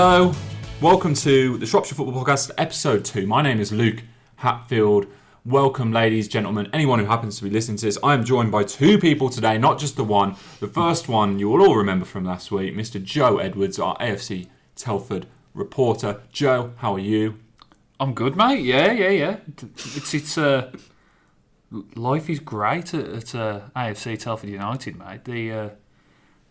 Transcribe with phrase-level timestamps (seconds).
[0.00, 0.32] Hello,
[0.80, 3.26] welcome to the Shropshire Football Podcast, episode two.
[3.26, 4.04] My name is Luke
[4.36, 5.08] Hatfield.
[5.44, 7.98] Welcome, ladies, and gentlemen, anyone who happens to be listening to this.
[8.00, 10.36] I am joined by two people today, not just the one.
[10.60, 13.02] The first one you will all remember from last week, Mr.
[13.02, 16.20] Joe Edwards, our AFC Telford reporter.
[16.30, 17.34] Joe, how are you?
[17.98, 18.62] I'm good, mate.
[18.62, 19.36] Yeah, yeah, yeah.
[19.96, 20.70] It's it's uh,
[21.96, 25.24] life is great at, at uh, AFC Telford United, mate.
[25.24, 25.68] The uh,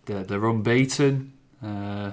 [0.03, 1.31] they're, they're unbeaten.
[1.63, 2.11] Uh,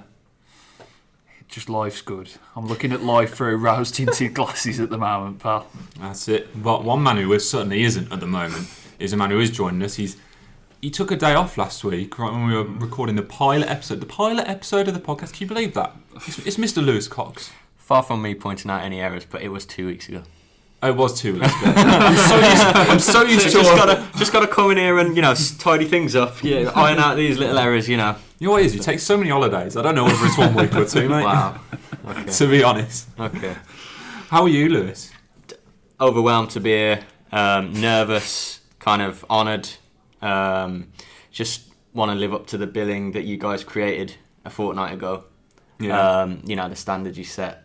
[1.54, 2.28] just life's good.
[2.56, 5.68] I'm looking at life through rose tinted glasses at the moment, pal.
[6.00, 6.48] That's it.
[6.60, 8.68] But one man who is, certainly isn't at the moment
[8.98, 9.94] is a man who is joining us.
[9.94, 10.16] He's
[10.80, 14.00] he took a day off last week, right when we were recording the pilot episode.
[14.00, 15.32] The pilot episode of the podcast.
[15.32, 15.96] Can you believe that?
[16.16, 16.84] It's, it's Mr.
[16.84, 17.52] Lewis Cox.
[17.78, 20.24] Far from me pointing out any errors, but it was two weeks ago.
[20.82, 21.72] Oh, it was two weeks ago.
[21.76, 25.14] I'm so used, I'm so used to just gotta just gotta come in here and
[25.16, 26.42] you know tidy things up.
[26.42, 27.88] Yeah, iron out these little errors.
[27.88, 28.16] You know.
[28.38, 28.74] You know what it is?
[28.74, 29.76] You take so many holidays.
[29.76, 31.24] I don't know whether it's one week or two, mate.
[31.24, 31.60] Wow.
[32.06, 32.30] Okay.
[32.32, 33.08] To be honest.
[33.18, 33.56] Okay.
[34.28, 35.10] How are you, Lewis?
[35.98, 37.00] Overwhelmed to be here.
[37.32, 38.60] Um, nervous.
[38.78, 39.70] Kind of honoured.
[40.20, 40.92] Um,
[41.30, 41.62] just
[41.94, 45.24] want to live up to the billing that you guys created a fortnight ago.
[45.90, 47.62] Um, you know the standard you set.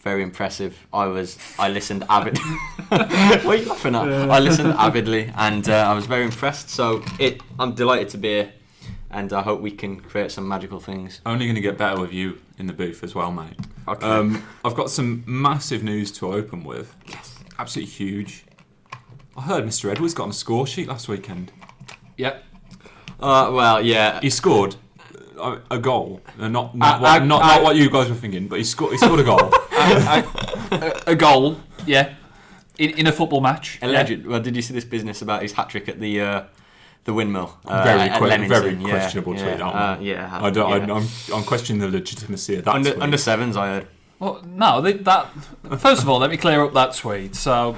[0.00, 0.76] Very impressive.
[0.92, 1.38] I was.
[1.58, 2.42] I listened avidly.
[2.88, 4.08] what are you laughing at?
[4.30, 6.70] I listened avidly, and uh, I was very impressed.
[6.70, 7.40] So it.
[7.58, 8.52] I'm delighted to be here,
[9.10, 11.20] and I hope we can create some magical things.
[11.26, 13.54] Only going to get better with you in the booth as well, mate.
[13.88, 14.06] Okay.
[14.06, 16.94] Um, I've got some massive news to open with.
[17.06, 17.34] yes.
[17.58, 18.44] Absolutely huge.
[19.36, 19.90] I heard Mr.
[19.90, 21.52] Edwards got on a score sheet last weekend.
[22.16, 22.42] Yep.
[23.20, 24.20] Uh, well, yeah.
[24.20, 24.76] He scored
[25.38, 26.20] a, a goal.
[26.38, 28.58] Uh, not not, Uh, what, uh, not, uh, not what you guys were thinking, but
[28.58, 28.92] he scored.
[28.92, 29.50] He scored a goal.
[29.72, 32.14] a, a goal, yeah,
[32.78, 33.78] in, in a football match.
[33.80, 33.88] yeah.
[33.88, 34.26] Alleged.
[34.26, 36.42] Well, did you see this business about his hat trick at the uh,
[37.06, 37.56] the windmill?
[37.64, 38.48] Uh, Very at que- Leamington?
[38.48, 40.38] very Yeah, questionable yeah, tweet, that uh, yeah.
[40.42, 40.68] I don't.
[40.88, 40.94] yeah.
[40.94, 42.74] I, I'm, I'm questioning the legitimacy of that.
[42.74, 43.02] under tweet.
[43.02, 43.86] under sevens, I heard.
[44.18, 45.26] Well, no, they, that.
[45.78, 47.34] First of all, let me clear up that tweet.
[47.34, 47.76] So,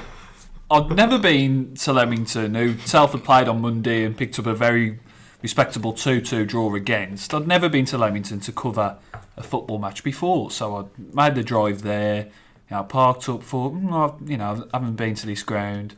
[0.71, 4.99] I've never been to Leamington, who Telford played on Monday and picked up a very
[5.43, 7.33] respectable 2 2 draw against.
[7.35, 8.97] I'd never been to Leamington to cover
[9.37, 10.85] a football match before, so I
[11.15, 12.27] made the drive there.
[12.71, 15.95] You know, parked up for, mm, you know, I haven't been to this ground.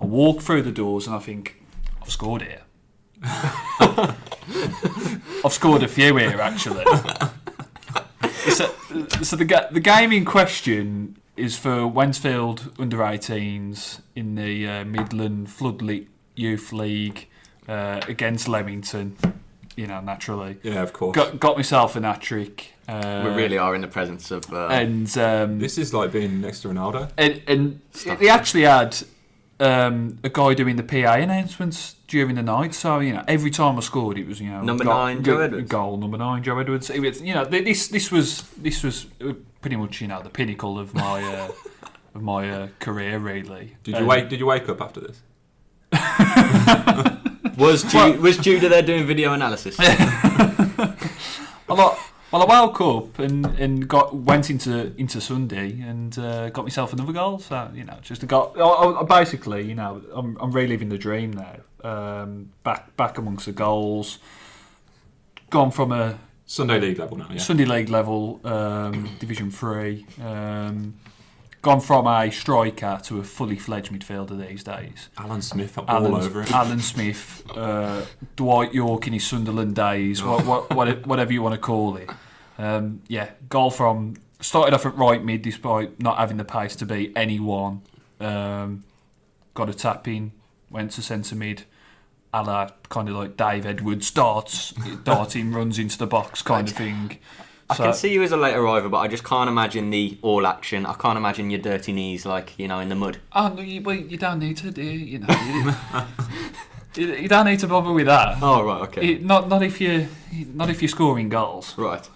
[0.00, 1.62] I walk through the doors and I think,
[2.02, 2.62] I've scored here.
[5.44, 6.84] I've scored a few here, actually.
[8.50, 8.72] so,
[9.22, 14.84] so the ga- the game in question is for Wednesfield under 18s in the uh,
[14.84, 17.28] Midland Floodlit Youth League
[17.68, 19.16] uh, against Leamington.
[19.76, 21.14] You know, naturally, Yeah, of course.
[21.14, 22.72] got got myself an hat trick.
[22.88, 24.50] Uh, we really are in the presence of.
[24.50, 27.10] Uh, and um, This is like being next to Ronaldo.
[27.18, 27.80] and, and
[28.18, 28.96] they actually had
[29.60, 32.74] um, a guy doing the PA announcements during the night.
[32.74, 35.40] So you know, every time I scored, it was you know Number goal- nine, Joe
[35.40, 35.68] Edwards.
[35.70, 36.90] goal number nine, Joe Edwards.
[36.90, 40.30] It was you know this this was this was uh, pretty much you know the
[40.30, 41.48] pinnacle of my uh,
[42.14, 43.76] of my uh, career really.
[43.84, 44.28] Did you And- wake?
[44.28, 45.22] Did you wake up after this?
[47.58, 49.76] was Ju- was Judah there doing video analysis?
[51.68, 51.98] A lot.
[52.32, 56.92] Well, I woke up and, and got went into into Sunday and uh, got myself
[56.92, 57.38] another goal.
[57.38, 58.52] So you know, just a goal.
[58.56, 61.56] I, I, basically, you know, I'm, I'm reliving the dream now.
[61.84, 64.18] Um, back back amongst the goals.
[65.50, 67.28] Gone from a Sunday league level now.
[67.30, 67.38] Yeah.
[67.38, 70.04] Sunday League level, um, Division Three.
[70.20, 70.94] Um,
[71.66, 75.08] gone from a striker to a fully fledged midfielder these days.
[75.18, 76.52] Alan Smith all Alan, over it.
[76.52, 78.06] Alan Smith, uh,
[78.36, 82.08] Dwight Yorke in his Sunderland days, what, what, what, whatever you want to call it.
[82.56, 86.86] Um, yeah, goal from started off at right mid despite not having the pace to
[86.86, 87.82] beat anyone.
[88.20, 88.84] Um,
[89.54, 90.30] got a tap in,
[90.70, 91.64] went to centre mid.
[92.32, 94.70] A la kind of like Dave Edwards starts,
[95.04, 97.18] darting, runs into the box kind of thing.
[97.68, 100.18] I So- can see you as a late arriver, but I just can't imagine the
[100.22, 100.86] all action.
[100.86, 103.18] I can't imagine your dirty knees, like you know, in the mud.
[103.34, 106.06] Oh, no, you, well, you don't need to do, you you know.
[106.94, 108.38] You, you don't need to bother with that.
[108.40, 110.08] Oh right, okay, It- not not if you
[110.54, 111.74] not if you're scoring goals.
[111.76, 112.08] right.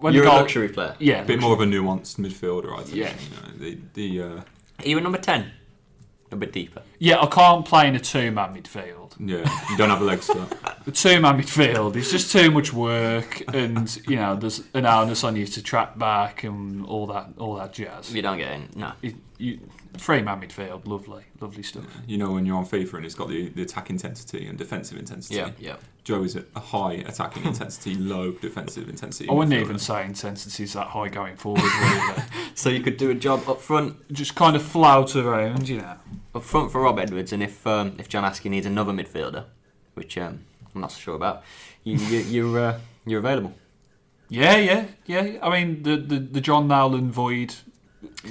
[0.00, 0.94] When You're the a luxury player.
[0.98, 2.96] Yeah, A bit more of a nuanced midfielder, I think.
[2.96, 3.12] Yeah.
[3.22, 4.40] You know, the the uh,
[4.80, 5.50] Are you a number ten?
[6.34, 6.82] A bit deeper.
[6.98, 9.12] Yeah, I can't play in a two-man midfield.
[9.20, 10.84] yeah, you don't have legs for that.
[10.84, 15.36] The two-man midfield is just too much work, and you know there's an onus on
[15.36, 18.12] you to track back and all that all that jazz.
[18.12, 18.68] You don't get in.
[18.74, 18.92] No.
[19.00, 19.60] It, you,
[19.96, 21.84] three-man midfield, lovely, lovely stuff.
[22.06, 24.98] You know when you're on FIFA and it's got the, the attack intensity and defensive
[24.98, 25.36] intensity.
[25.36, 25.76] Yeah, yeah.
[26.04, 29.28] Joe is at a high attacking intensity, low defensive intensity.
[29.28, 29.64] I wouldn't midfielder.
[29.64, 31.62] even say intensity's that high going forward.
[31.62, 32.22] Really.
[32.56, 35.96] So you could do a job up front, just kind of flout around, you know.
[36.36, 39.46] up front for Rob Edwards, and if um, if John Askey needs another midfielder,
[39.94, 41.42] which um, I'm not so sure about,
[41.82, 43.54] you, you you're uh, you're available.
[44.28, 45.38] Yeah, yeah, yeah.
[45.42, 47.56] I mean, the the, the Jon Nolan void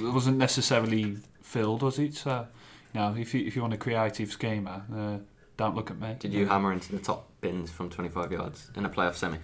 [0.00, 2.14] wasn't necessarily filled, was it?
[2.14, 2.46] So,
[2.94, 5.18] you know, if you if you want a creative schemer, uh,
[5.58, 6.16] don't look at me.
[6.18, 9.36] Did you hammer into the top bins from 25 yards in a playoff semi?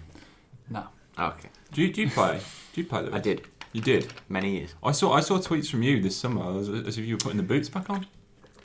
[0.69, 0.83] No.
[1.19, 2.39] Oh, okay, Do you, do you play?
[2.73, 3.01] Do you play?
[3.01, 3.13] Lewis?
[3.13, 4.11] I did You did.
[4.27, 4.73] many years.
[4.83, 7.37] I saw I saw tweets from you this summer as, as if you were putting
[7.37, 8.07] the boots back on.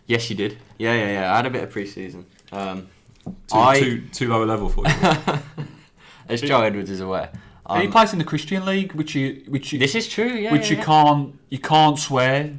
[0.07, 0.57] Yes, you did.
[0.79, 1.33] Yeah, yeah, yeah.
[1.33, 2.25] I had a bit of pre-season.
[2.53, 2.87] Um,
[3.25, 4.95] Too, I- too, too low a level for you.
[6.29, 7.31] as Joe Edwards is aware.
[7.69, 10.33] And he um, plays in the Christian League, which you which you this is true.
[10.33, 10.85] Yeah, which yeah, you yeah.
[10.85, 12.59] can't you can't swear.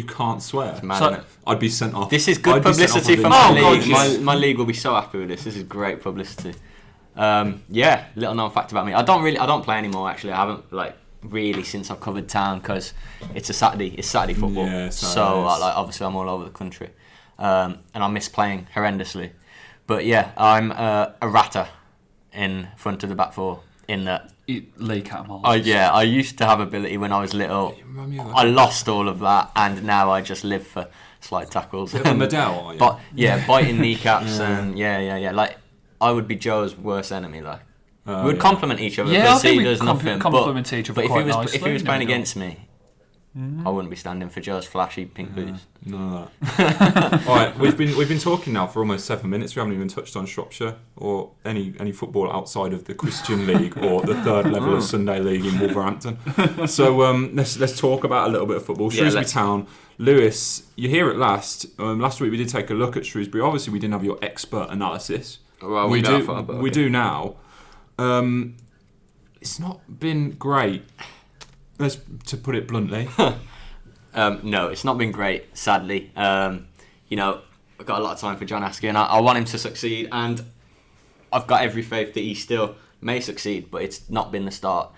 [0.00, 0.72] You can't swear.
[0.72, 1.26] It's mad, So- isn't it?
[1.46, 2.10] I'd be sent off.
[2.10, 3.90] This is good I'd be sent off publicity for my league.
[3.90, 5.44] My, my league will be so happy with this.
[5.44, 6.54] This is great publicity.
[7.16, 8.94] Um, yeah, little known fact about me.
[8.94, 10.08] I don't really, I don't play anymore.
[10.08, 12.94] Actually, I haven't like really since I've covered town because
[13.34, 13.88] it's a Saturday.
[13.98, 14.64] It's Saturday football.
[14.66, 15.44] Yeah, it's so Saturdays.
[15.52, 16.90] uh, like obviously I'm all over the country,
[17.38, 19.30] um, and I miss playing horrendously.
[19.86, 21.68] But yeah, I'm uh, a ratter
[22.32, 23.60] in front of the back four.
[23.88, 25.40] In that, It, Lee Cattermole.
[25.44, 27.74] oh yeah, I used to have ability when I was little.
[27.78, 30.66] You remind me of I a, lost all of that, and now I just live
[30.66, 30.88] for
[31.20, 31.92] slight tackles.
[31.92, 32.78] bit of a Medel, are you?
[32.78, 35.32] But yeah, biting kneecaps and yeah, yeah, yeah.
[35.32, 35.56] Like
[36.00, 37.40] I would be Joe's worst enemy.
[37.40, 37.60] Like
[38.06, 38.42] Oh, we would yeah.
[38.42, 39.12] complement each other.
[39.12, 40.18] Yeah, because I think he we does com- nothing.
[40.18, 42.56] complement but, each other But if he was nicely, if he was playing against me,
[43.36, 45.64] I wouldn't be standing for Joe's flashy pink boots.
[45.84, 47.24] None of that.
[47.28, 49.54] All right, we've been we've been talking now for almost seven minutes.
[49.54, 53.78] We haven't even touched on Shropshire or any any football outside of the Christian League
[53.78, 56.18] or the third level of Sunday League in Wolverhampton.
[56.66, 58.90] So um, let's let's talk about a little bit of football.
[58.90, 59.68] Shrewsbury let's- Town,
[59.98, 61.66] Lewis, you're here at last.
[61.78, 63.42] Um, last week we did take a look at Shrewsbury.
[63.42, 65.38] Obviously, we didn't have your expert analysis.
[65.62, 66.24] Well, we we do.
[66.24, 66.82] for it, but we okay.
[66.82, 67.36] do now.
[67.96, 68.56] Um,
[69.40, 70.82] it's not been great.
[71.80, 73.08] Let's to put it bluntly.
[74.12, 76.10] Um, no, it's not been great, sadly.
[76.16, 76.66] Um,
[77.08, 77.42] you know,
[77.78, 79.56] I've got a lot of time for John Askey, and I, I want him to
[79.56, 80.42] succeed, and
[81.32, 84.90] I've got every faith that he still may succeed, but it's not been the start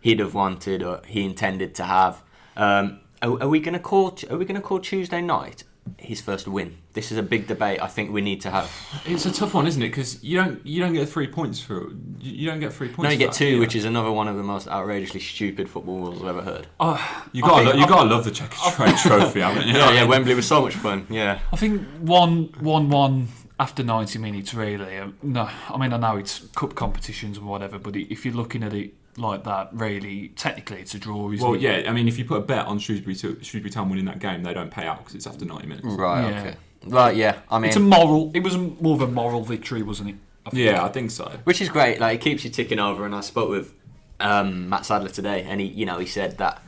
[0.00, 2.22] he'd have wanted or he intended to have.
[2.56, 4.16] Um, are, are we going to call?
[4.30, 5.64] Are we going to call Tuesday night
[5.98, 6.78] his first win?
[6.92, 7.80] This is a big debate.
[7.82, 8.70] I think we need to have.
[9.04, 9.88] It's a tough one, isn't it?
[9.88, 13.02] Because you don't you don't get three points for you you don't get three points.
[13.04, 13.60] No, you get two, do you?
[13.60, 16.66] which is another one of the most outrageously stupid football rules I've ever heard.
[16.80, 19.74] Oh, you got think- you got to love the checker trade trophy, haven't you?
[19.76, 21.06] Yeah, yeah, Wembley was so much fun.
[21.10, 21.38] Yeah.
[21.52, 23.28] I think one one one
[23.60, 24.96] after ninety minutes really.
[24.98, 28.62] Um, no, I mean I know it's cup competitions and whatever, but if you're looking
[28.62, 31.60] at it like that, really, technically it's a draw, isn't Well, it?
[31.62, 31.84] yeah.
[31.88, 34.42] I mean, if you put a bet on Shrewsbury to, Shrewsbury Town winning that game,
[34.42, 35.86] they don't pay out because it's after ninety minutes.
[35.86, 36.30] Right.
[36.30, 36.40] Yeah.
[36.40, 36.56] Okay.
[36.86, 37.16] Right.
[37.16, 37.38] Yeah.
[37.50, 38.30] I mean, It's a moral.
[38.34, 40.16] It was more of a moral victory, wasn't it?
[40.46, 40.50] I.
[40.52, 41.30] Yeah, I think so.
[41.44, 41.98] which is great.
[42.00, 43.04] Like it keeps you ticking over.
[43.04, 43.72] And I spoke with
[44.20, 46.62] um, Matt Sadler today, and he, you know, he said that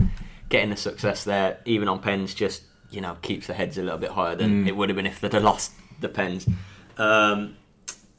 [0.48, 3.98] getting the success there, even on pens, just you know, keeps the heads a little
[3.98, 4.68] bit higher than Mm.
[4.68, 6.48] it would have been if they'd have lost the pens.
[6.96, 7.56] Um,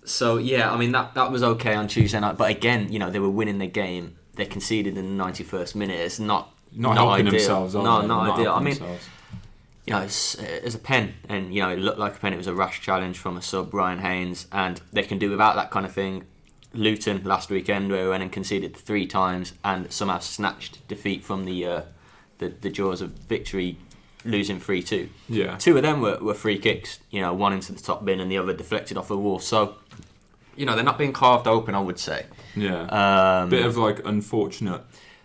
[0.05, 3.09] so yeah, I mean that that was okay on Tuesday night, but again, you know,
[3.09, 4.15] they were winning the game.
[4.35, 5.99] They conceded in the ninety first minute.
[5.99, 7.39] It's not Not, not helping ideal.
[7.39, 7.75] themselves.
[7.75, 8.07] Are No, they?
[8.07, 8.51] not ideal.
[8.53, 9.09] I mean, themselves.
[9.85, 12.33] you know, it's, it's a pen, and you know, it looked like a pen.
[12.33, 15.55] It was a rash challenge from a sub, Ryan Haynes, and they can do without
[15.55, 16.25] that kind of thing.
[16.73, 21.45] Luton last weekend, where we went and conceded three times, and somehow snatched defeat from
[21.45, 21.81] the uh,
[22.37, 23.77] the, the jaws of victory,
[24.23, 25.09] losing three two.
[25.27, 25.57] yeah.
[25.57, 26.99] Two of them were, were free kicks.
[27.09, 29.39] You know, one into the top bin, and the other deflected off the wall.
[29.39, 29.77] So,
[30.59, 31.73] you know, they're not being carved open.
[31.73, 32.25] I would say.
[32.53, 32.81] Yeah.
[32.83, 34.81] Um, Bit of like unfortunate,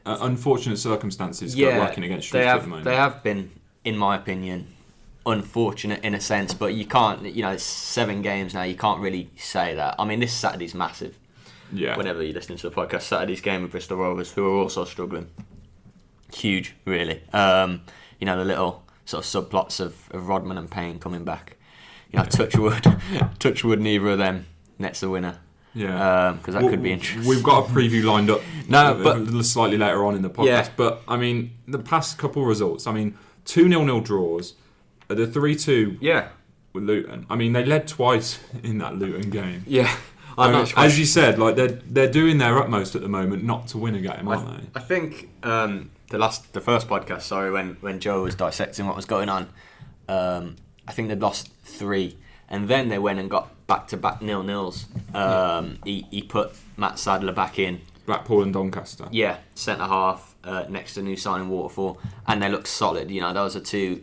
[0.07, 2.85] uh, unfortunate circumstances yeah, working against they Shrewsbury have at the moment.
[2.85, 3.51] they have been,
[3.85, 4.69] in my opinion,
[5.27, 6.55] unfortunate in a sense.
[6.55, 8.63] But you can't, you know, it's seven games now.
[8.63, 9.97] You can't really say that.
[9.99, 11.19] I mean, this Saturday's massive.
[11.73, 11.97] yeah.
[11.97, 15.31] Whenever you're listening to the podcast, Saturday's game with Bristol Rovers, who are also struggling,
[16.33, 17.23] huge, really.
[17.33, 17.83] Um,
[18.21, 21.57] you know, the little sort of subplots of, of Rodman and Payne coming back.
[22.13, 22.85] You know, Touchwood,
[23.41, 24.47] Touchwood, neither of them
[24.79, 25.39] nets the winner.
[25.77, 26.37] Yeah.
[26.39, 27.29] because that Well, could be interesting.
[27.29, 28.41] We've got a preview lined up.
[28.69, 30.47] No, but- slightly later on in the podcast.
[30.47, 30.69] Yeah.
[30.77, 32.87] But I mean, the past couple results.
[32.87, 34.55] I mean, two 0 0 draws.
[35.09, 36.29] The three two yeah,
[36.73, 37.27] with Luton.
[37.29, 39.63] I mean, they led twice in that Luton game.
[39.67, 39.95] yeah.
[40.37, 40.79] I I'm mean, not sure.
[40.81, 43.95] as you said, like they're they're doing their utmost at the moment not to win
[43.95, 44.81] a game, aren't they?
[44.81, 48.97] I think um, the last, the first podcast, sorry, when when Joe was dissecting what
[48.97, 49.49] was going on,
[50.09, 50.57] um,
[50.89, 52.17] I think they'd lost three,
[52.49, 54.87] and then they went and got back to back nil nils.
[55.13, 59.09] Um, he he put Matt Sadler back in, Blackpool and Doncaster.
[59.11, 63.11] yeah, centre half uh, next to new signing Waterfall, and they looked solid.
[63.11, 64.03] You know, those are two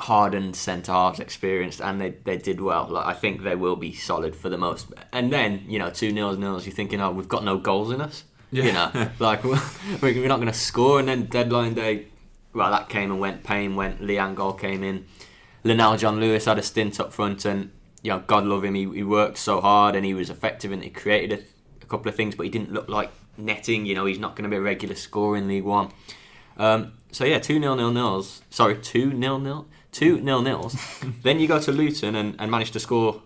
[0.00, 2.88] hardened centre halves, experienced, and they, they did well.
[2.88, 4.88] Like I think they will be solid for the most.
[5.12, 6.66] And then you know, two nils nils.
[6.66, 8.24] You're thinking, oh, we've got no goals in us.
[8.50, 8.64] Yeah.
[8.64, 9.60] You know, like we're
[10.00, 10.98] we're not going to score.
[10.98, 12.06] And then deadline day,
[12.52, 13.44] well, that came and went.
[13.44, 14.00] Payne went.
[14.00, 15.06] Leanne Goal came in.
[15.64, 17.70] Lenell John Lewis had a stint up front, and
[18.02, 18.74] you know, God love him.
[18.74, 21.42] He, he worked so hard and he was effective and he created a,
[21.82, 23.86] a couple of things, but he didn't look like netting.
[23.86, 25.90] You know, he's not going to be a regular scorer in League One.
[26.56, 28.42] Um, so yeah, two nil nil nils.
[28.50, 30.76] Sorry, two nil nil, two nil nils.
[31.22, 33.22] then you go to Luton and, and manage to score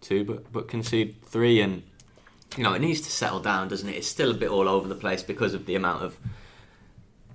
[0.00, 1.82] two, but but concede three, and
[2.56, 3.96] you know it needs to settle down, doesn't it?
[3.96, 6.16] It's still a bit all over the place because of the amount of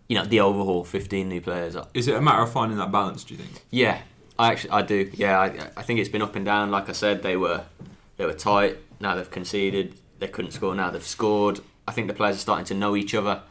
[0.08, 0.84] you know the overhaul.
[0.84, 1.76] Fifteen new players.
[1.94, 3.24] Is it a matter of finding that balance?
[3.24, 3.64] Do you think?
[3.72, 4.02] Yeah,
[4.38, 5.10] I actually I do.
[5.14, 5.46] Yeah, I,
[5.78, 6.72] I think it's been up and down.
[6.72, 7.64] Like I said, they were
[8.18, 8.78] they were tight.
[9.00, 9.96] Now they've conceded.
[10.20, 10.76] They couldn't score.
[10.76, 11.60] Now they've scored.
[11.88, 13.42] I think the players are starting to know each other.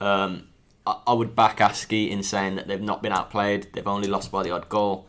[0.00, 0.48] Um,
[0.86, 3.68] I, I would back Askey in saying that they've not been outplayed.
[3.72, 5.06] They've only lost by the odd goal.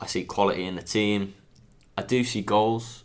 [0.00, 1.34] I see quality in the team.
[1.96, 3.04] I do see goals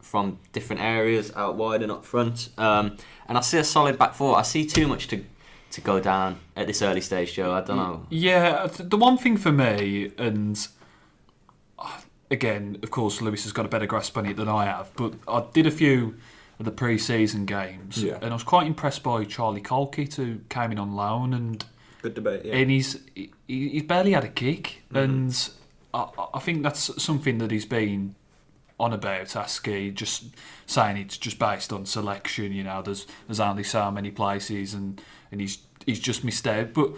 [0.00, 2.48] from different areas out wide and up front.
[2.58, 2.96] Um,
[3.28, 4.36] and I see a solid back four.
[4.36, 5.24] I see too much to
[5.70, 7.52] to go down at this early stage, Joe.
[7.52, 8.06] I don't know.
[8.08, 10.66] Yeah, the one thing for me, and
[12.30, 15.14] again, of course, Lewis has got a better grasp on it than I have, but
[15.26, 16.16] I did a few
[16.58, 18.18] of the pre-season games, Yeah.
[18.20, 21.64] and I was quite impressed by Charlie Colkett, who came in on loan, and
[22.02, 22.44] Good debate.
[22.44, 24.96] and he's he, he's barely had a kick, mm-hmm.
[24.96, 25.50] and
[25.94, 28.14] I, I think that's something that he's been
[28.80, 30.26] on about Askey, just
[30.66, 32.52] saying it's just based on selection.
[32.52, 36.72] You know, there's there's only so many places, and and he's he's just missed out.
[36.74, 36.90] But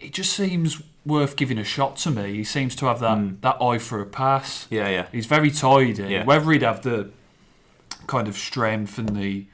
[0.00, 2.34] it just seems worth giving a shot to me.
[2.34, 4.66] He seems to have that that eye for a pass.
[4.70, 5.06] Yeah, yeah.
[5.12, 6.04] He's very tidy.
[6.04, 6.24] Yeah.
[6.24, 7.10] Whether he'd have the
[8.06, 9.46] kind of strength and the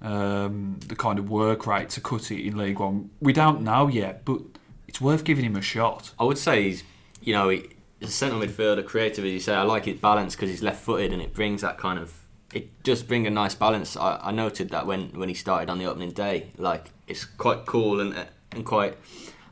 [0.00, 3.88] um, the kind of work rate to cut it in League One, we don't know
[3.88, 4.24] yet.
[4.24, 4.42] But
[4.86, 6.12] it's worth giving him a shot.
[6.18, 6.84] I would say he's,
[7.20, 7.64] you know, he's
[8.00, 9.54] a centre midfielder, creative as you say.
[9.54, 12.14] I like his balance because he's left-footed and it brings that kind of,
[12.54, 13.96] it does bring a nice balance.
[13.96, 17.66] I, I noted that when, when he started on the opening day, like it's quite
[17.66, 18.96] cool and and quite,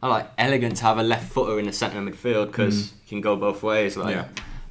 [0.02, 3.08] I like elegant to have a left footer in the centre of midfield because he
[3.08, 3.96] can go both ways.
[3.96, 4.14] Like,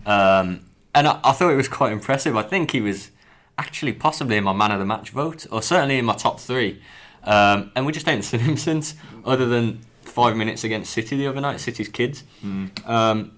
[0.06, 2.36] um, and I, I thought it was quite impressive.
[2.38, 3.12] I think he was
[3.58, 6.82] actually possibly in my man of the match vote, or certainly in my top three.
[7.24, 11.28] Um, and we just ain't seen him since, other than five minutes against City the
[11.28, 12.24] other night, City's kids.
[12.86, 13.32] Um,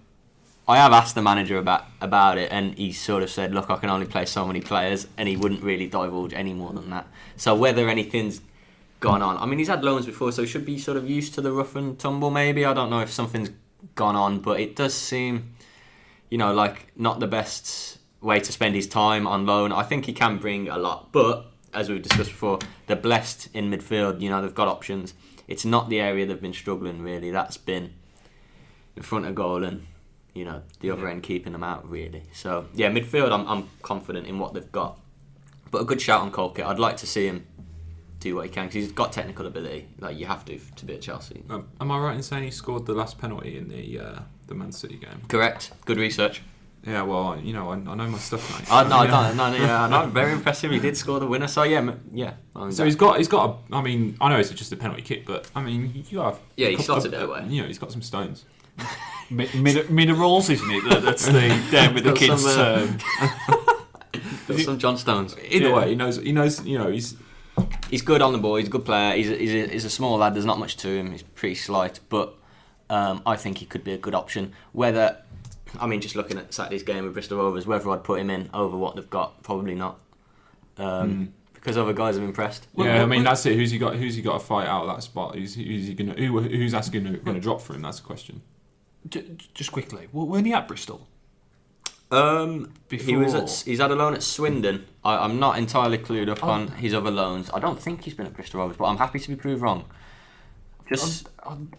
[0.69, 3.77] I have asked the manager about about it, and he sort of said, "Look, I
[3.77, 7.07] can only play so many players," and he wouldn't really divulge any more than that.
[7.37, 8.41] So whether anything's
[8.99, 11.33] gone on, I mean, he's had loans before, so he should be sort of used
[11.35, 12.31] to the rough and tumble.
[12.31, 13.51] Maybe I don't know if something's
[13.95, 15.53] gone on, but it does seem,
[16.29, 19.71] you know, like not the best way to spend his time on loan.
[19.71, 23.69] I think he can bring a lot, but as we've discussed before, they're blessed in
[23.69, 24.21] midfield.
[24.21, 25.13] You know, they've got options.
[25.47, 27.31] It's not the area they've been struggling really.
[27.31, 27.93] That's been
[28.95, 29.85] in front of goal and
[30.33, 32.23] you know the other end keeping them out really.
[32.33, 34.99] So yeah, midfield, I'm I'm confident in what they've got.
[35.71, 36.65] But a good shout on Colkett.
[36.65, 37.45] I'd like to see him
[38.19, 39.87] do what he can because he's got technical ability.
[39.99, 41.43] Like you have to to be at Chelsea.
[41.49, 44.55] Um, am I right in saying he scored the last penalty in the uh, the
[44.55, 45.21] Man City game?
[45.27, 45.71] Correct.
[45.85, 46.41] Good research.
[46.85, 48.67] Yeah, well, you know, I, I know my stuff, mate.
[48.71, 49.17] Oh, no, Yeah.
[49.19, 50.71] I don't, no, no, yeah, no, very impressive.
[50.71, 51.47] He did score the winner.
[51.47, 52.33] So yeah, m- yeah.
[52.55, 53.59] I mean, So that- he's got, he's got.
[53.71, 56.39] A, I mean, I know it's just a penalty kick, but I mean, you have.
[56.55, 57.45] Yeah, he a couple slotted of- it away.
[57.49, 58.45] You know, he's got some stones.
[59.29, 61.01] Mi- min- minerals, isn't it?
[61.03, 62.97] That's the down with the Got kids some, uh, term.
[64.47, 65.35] got some John Stones.
[65.49, 65.75] Either Yeah.
[65.75, 66.15] way, he knows.
[66.17, 66.63] He knows.
[66.65, 67.15] You know, he's.
[67.89, 68.55] He's good on the ball.
[68.55, 69.15] He's a good player.
[69.15, 70.33] He's a, he's a, he's a small lad.
[70.35, 71.11] There's not much to him.
[71.11, 72.35] He's pretty slight, but
[72.89, 74.53] um, I think he could be a good option.
[74.73, 75.17] Whether,
[75.79, 78.49] I mean, just looking at Saturday's game with Bristol Rovers, whether I'd put him in
[78.53, 79.99] over what they've got, probably not.
[80.77, 82.67] Um, Because other guys have impressed.
[82.77, 83.55] Yeah, well, I mean that's it.
[83.55, 83.95] Who's he got?
[83.95, 85.35] Who's he got to fight out of that spot?
[85.35, 86.13] Who's, who's he gonna?
[86.13, 87.81] Who, who's asking going to drop for him?
[87.81, 88.41] That's the question.
[89.53, 91.07] Just quickly, w- weren't he at Bristol?
[92.09, 94.85] Um, he was at, he's had a loan at Swindon.
[95.07, 97.49] I, I'm not entirely clued up on his other loans.
[97.53, 99.85] I don't think he's been at Bristol Rovers, but I'm happy to be proved wrong.
[100.89, 101.71] Just Um,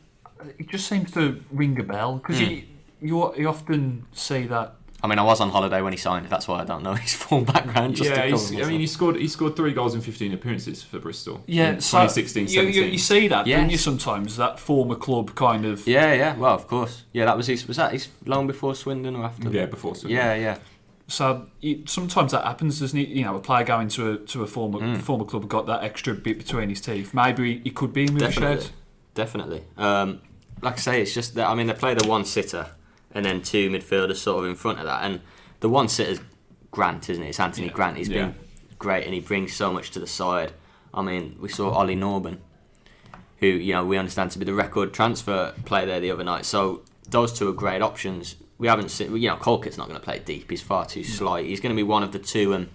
[0.59, 2.63] it just seems to ring a bell because you,
[3.01, 4.75] you you often say that.
[5.03, 6.27] I mean, I was on holiday when he signed.
[6.29, 7.97] That's why I don't know his full background.
[7.97, 9.17] Just yeah, he's, I mean, he scored.
[9.17, 11.43] He scored three goals in 15 appearances for Bristol.
[11.47, 12.93] Yeah, in so 2016, you, you, 17.
[12.93, 13.79] you see that, don't you?
[13.79, 15.87] Sometimes that former club kind of.
[15.87, 16.35] Yeah, yeah.
[16.37, 17.05] Well, of course.
[17.13, 17.69] Yeah, that was his.
[17.69, 19.51] Was that his loan before Swindon or after?
[19.51, 19.95] yeah, before.
[19.95, 20.17] Swindon.
[20.17, 20.59] Yeah, yeah.
[21.11, 21.47] So
[21.87, 23.09] sometimes that happens, doesn't it?
[23.09, 25.01] You know, a player going to a to a former Mm.
[25.01, 27.15] former club got that extra bit between his teeth.
[27.15, 28.67] Maybe he could be in with Definitely.
[29.15, 29.63] Definitely.
[29.79, 30.21] Um,
[30.61, 32.67] like I say, it's just that I mean they play the one sitter
[33.15, 35.21] and then two midfielders sort of in front of that, and
[35.61, 36.21] the one sitter's
[36.71, 37.29] Grant, isn't it?
[37.31, 37.73] It's Anthony Yeah.
[37.73, 37.97] Grant.
[37.97, 38.27] He's Yeah.
[38.27, 38.35] been
[38.79, 40.53] great and he brings so much to the side.
[40.93, 42.37] I mean, we saw Ollie Norburn,
[43.39, 46.45] who you know we understand to be the record transfer player there the other night.
[46.45, 48.37] So those two are great options.
[48.59, 50.51] We haven't seen, you know, Colkett's not going to play deep.
[50.51, 51.47] He's far too slight.
[51.47, 52.69] He's going to be one of the two, and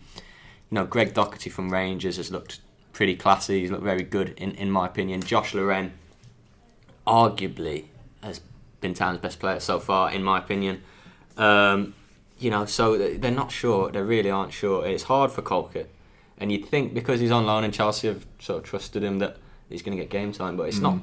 [0.70, 2.62] you know, Greg Docherty from Rangers has looked
[2.94, 3.62] pretty classy.
[3.62, 5.22] He's looked very good in, in my opinion.
[5.22, 5.92] Josh Laurent,
[7.06, 7.86] arguably,
[8.22, 8.40] has
[8.80, 10.84] been Town's best player so far, in my opinion.
[11.38, 11.96] Um,
[12.40, 13.92] you know, so they're not sure.
[13.92, 14.86] They really aren't sure.
[14.86, 15.90] It's hard for Colkett.
[16.38, 19.38] and you'd think because he's on loan and Chelsea have sort of trusted him that
[19.70, 21.00] he's going to get game time, but it's not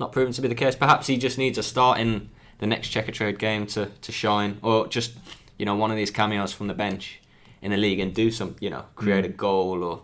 [0.00, 0.76] not proven to be the case.
[0.76, 4.86] Perhaps he just needs a start in the next Checkatrade game to, to shine, or
[4.88, 5.12] just
[5.58, 7.20] you know one of these cameos from the bench
[7.60, 9.36] in the league and do some you know create a mm.
[9.36, 10.02] goal or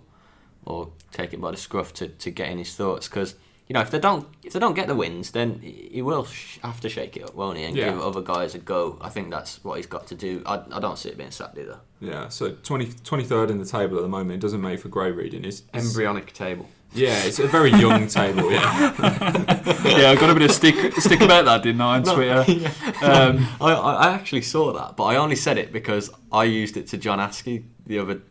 [0.64, 3.36] or take it by the scruff to, to get in his thoughts because
[3.68, 6.58] you know if they don't if they don't get the wins then he will sh-
[6.62, 7.90] have to shake it up won't he and Yeah.
[7.90, 10.80] give other guys a go I think that's what he's got to do I, I
[10.80, 14.08] don't see it being sacked either Yeah, so 20, 23rd in the table at the
[14.08, 14.32] moment.
[14.32, 15.44] It doesn't make for great reading.
[15.44, 18.50] It's, it's- embryonic table Yeah, it's a very young table.
[18.50, 18.94] Yeah,
[19.84, 22.44] yeah, I got a bit of stick stick about that, didn't I, on Twitter?
[23.02, 26.76] Um, I, I I actually saw that but I only said it because I used
[26.76, 28.22] it to John Askey the other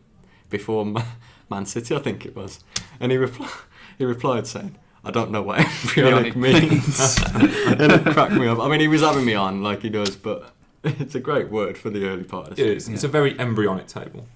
[0.50, 0.84] before
[1.50, 2.64] Man City I think it was
[2.98, 3.50] and he, repli-
[3.98, 7.18] he replied saying I don't know what embryonic Embryonic means
[7.66, 10.16] and it cracked me up I mean he was having me on like he does
[10.16, 10.50] but
[10.82, 12.88] it's a great word for the early part of the it is.
[12.88, 14.26] It's a very embryonic table.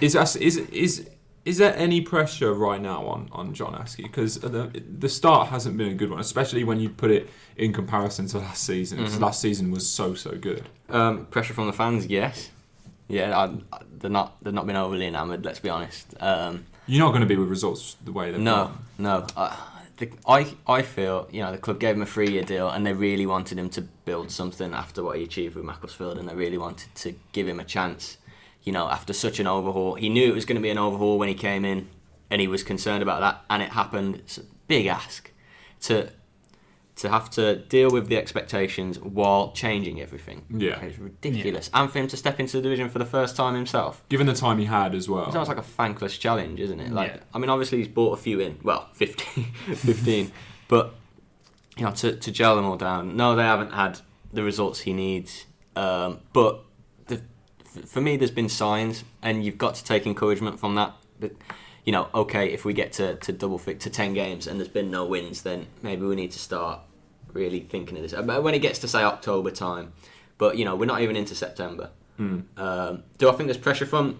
[0.00, 1.08] Is that, is is
[1.46, 4.02] is there any pressure right now on, on John Askey?
[4.02, 7.72] Because the the start hasn't been a good one, especially when you put it in
[7.72, 8.98] comparison to last season.
[8.98, 9.20] Mhm.
[9.20, 10.68] last season was so so good.
[10.90, 12.50] Um, pressure from the fans, yes.
[13.08, 15.44] Yeah, I, they're not they've not been overly enamoured.
[15.44, 16.14] Let's be honest.
[16.20, 18.78] Um, You're not going to be with results the way they've no, gone.
[18.98, 19.26] no.
[19.36, 19.56] I,
[19.98, 22.84] the, I I feel you know the club gave him a three year deal and
[22.84, 26.34] they really wanted him to build something after what he achieved with Macclesfield and they
[26.34, 28.18] really wanted to give him a chance.
[28.66, 31.18] You know, after such an overhaul, he knew it was going to be an overhaul
[31.18, 31.88] when he came in,
[32.30, 34.16] and he was concerned about that, and it happened.
[34.16, 35.30] It's a big ask
[35.82, 36.10] to
[36.96, 40.42] to have to deal with the expectations while changing everything.
[40.48, 40.80] Yeah.
[40.80, 41.70] It's ridiculous.
[41.74, 44.02] And for him to step into the division for the first time himself.
[44.08, 45.28] Given the time he had as well.
[45.28, 46.90] It sounds like a thankless challenge, isn't it?
[46.92, 47.20] Like, Yeah.
[47.34, 48.58] I mean, obviously he's bought a few in.
[48.62, 50.32] Well, 15, 15.
[50.68, 50.94] but
[51.76, 53.14] you know, to, to gel them all down.
[53.14, 54.00] No, they haven't had
[54.32, 55.44] the results he needs.
[55.76, 56.64] Um, but
[57.84, 60.94] for me, there's been signs, and you've got to take encouragement from that.
[61.20, 61.32] But
[61.84, 64.68] you know, okay, if we get to, to double fit to ten games and there's
[64.68, 66.80] been no wins, then maybe we need to start
[67.32, 68.12] really thinking of this.
[68.12, 69.92] When it gets to say October time,
[70.38, 71.90] but you know, we're not even into September.
[72.16, 72.40] Hmm.
[72.56, 74.18] Um, do I think there's pressure from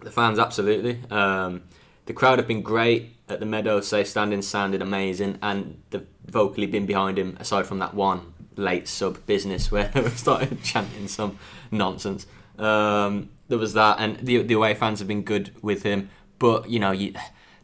[0.00, 0.38] the fans?
[0.38, 1.00] Absolutely.
[1.10, 1.62] Um,
[2.06, 3.86] the crowd have been great at the Meadows.
[3.86, 7.36] Say standing sounded amazing, and they've vocally been behind him.
[7.38, 11.38] Aside from that one late sub business where they started chanting some
[11.70, 12.26] nonsense,
[12.58, 16.10] um, there was that, and the the away fans have been good with him.
[16.38, 17.14] But you know, you,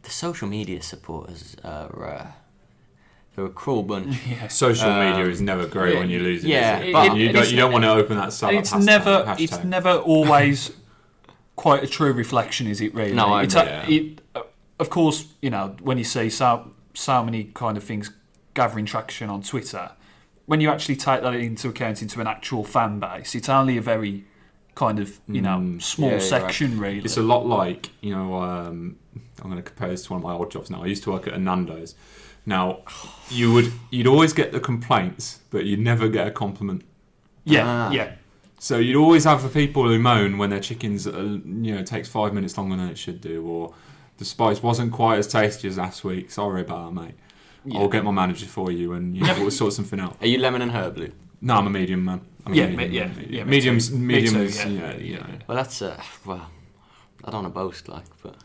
[0.03, 2.27] the social media supporters are uh,
[3.35, 4.17] they're a cruel bunch.
[4.27, 4.47] yeah.
[4.47, 6.49] Social Um, media is never great yeah, when you're losing.
[6.49, 6.93] yeah, it?
[6.93, 9.35] but- you, and don't, it's- you don't want to open that sub it's hashtag- never
[9.39, 10.71] it's never always
[11.55, 12.93] quite a true reflection, is it?
[12.93, 13.13] Really?
[13.13, 14.41] No, I it's agree, a- it, uh,
[14.79, 18.11] of course, you know when you see so so many kind of things
[18.53, 19.91] gathering traction on Twitter,
[20.45, 23.81] when you actually take that into account into an actual fan base, it's only a
[23.81, 24.23] very
[24.75, 26.99] kind of you know Mm, small yeah, you're section really.
[26.99, 28.35] It's a lot like you know.
[28.35, 28.97] Um,
[29.41, 30.83] I'm going to compare this to one of my old jobs now.
[30.83, 31.93] I used to work at a Nando's.
[32.45, 32.79] Now,
[33.29, 36.83] you would you'd always get the complaints, but you'd never get a compliment.
[37.43, 37.91] yeah, Ah.
[37.91, 38.11] yeah,
[38.59, 42.07] So you'd always have the people who moan when their chickens, uh, you know, takes
[42.09, 43.73] five minutes longer than it should do, or
[44.17, 46.31] the spice wasn't quite as tasty as last week.
[46.31, 47.15] Sorry about that, mate.
[47.65, 47.79] Yeah.
[47.79, 50.17] I'll get my manager for you, and you know, we'll sort something out.
[50.21, 51.11] Are you lemon and herb, Lou?
[51.45, 52.21] No, I'm a medium man.
[52.45, 53.25] I'm a Yeah, medium, me- yeah, man.
[53.29, 53.95] yeah, me mediums, too.
[53.97, 54.57] Me too, mediums.
[54.65, 54.67] yeah.
[54.67, 55.23] yeah, you.
[55.47, 56.49] Well, that's uh, well,
[57.23, 58.35] I don't want to boast, like, but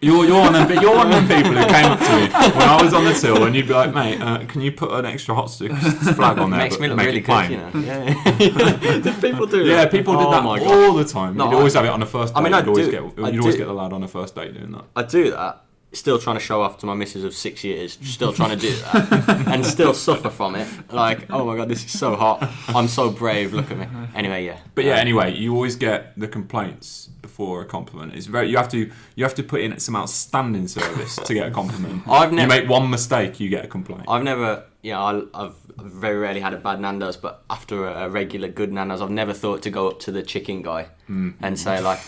[0.00, 2.26] You're, you're, one of them, you're one of them people who came up to me
[2.58, 4.92] when I was on the till and you'd be like, mate, uh, can you put
[4.92, 6.58] an extra hot stick flag on there?
[6.60, 7.48] makes me look make really plain?
[7.50, 7.86] good, you know.
[8.38, 8.98] Yeah.
[9.00, 9.90] Did people do Yeah, that?
[9.90, 10.68] people did Oh that my God.
[10.68, 11.36] all the time.
[11.36, 12.40] No, you'd always I- have it on the first date.
[12.40, 13.58] I mean, I you'd always do- get, you'd always do.
[13.58, 14.84] get the lad on the first date doing that.
[14.94, 15.64] I do that.
[15.96, 17.98] Still trying to show off to my missus of six years.
[18.02, 20.68] Still trying to do that, and still suffer from it.
[20.92, 22.46] Like, oh my god, this is so hot.
[22.68, 23.54] I'm so brave.
[23.54, 23.86] Look at me.
[24.14, 24.58] Anyway, yeah.
[24.74, 28.14] But yeah, Um, anyway, you always get the complaints before a compliment.
[28.14, 31.48] It's very you have to you have to put in some outstanding service to get
[31.48, 32.02] a compliment.
[32.08, 34.04] I've never you never- make one mistake, you get a complaint.
[34.06, 35.00] I've never, you know,
[35.34, 39.00] I, I've very rarely had a bad Nando's, but after a, a regular good Nando's,
[39.02, 42.00] I've never thought to go up to the chicken guy and say like,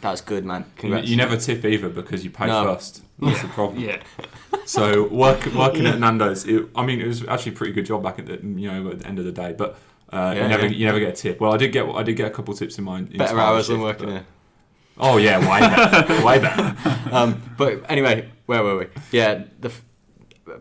[0.00, 0.64] "That's good, man.
[0.80, 0.86] Hmm.
[0.88, 2.64] You, you never tip either because you pay No.
[2.64, 3.01] first.
[3.18, 3.80] That's the problem.
[3.82, 4.02] yeah.
[4.64, 8.02] So work, working at Nando's, it, I mean, it was actually a pretty good job
[8.02, 9.76] back at the you know at the end of the day, but
[10.12, 10.72] uh, Yeah, you never yeah.
[10.72, 11.40] you never get a tip.
[11.40, 13.70] Well, I did get I did get a couple tips in my better hours shift,
[13.70, 14.26] than working but- here.
[14.98, 16.76] Oh yeah, way better, way better.
[17.10, 18.86] Um, but anyway, where were we?
[19.10, 19.84] Yeah, the f-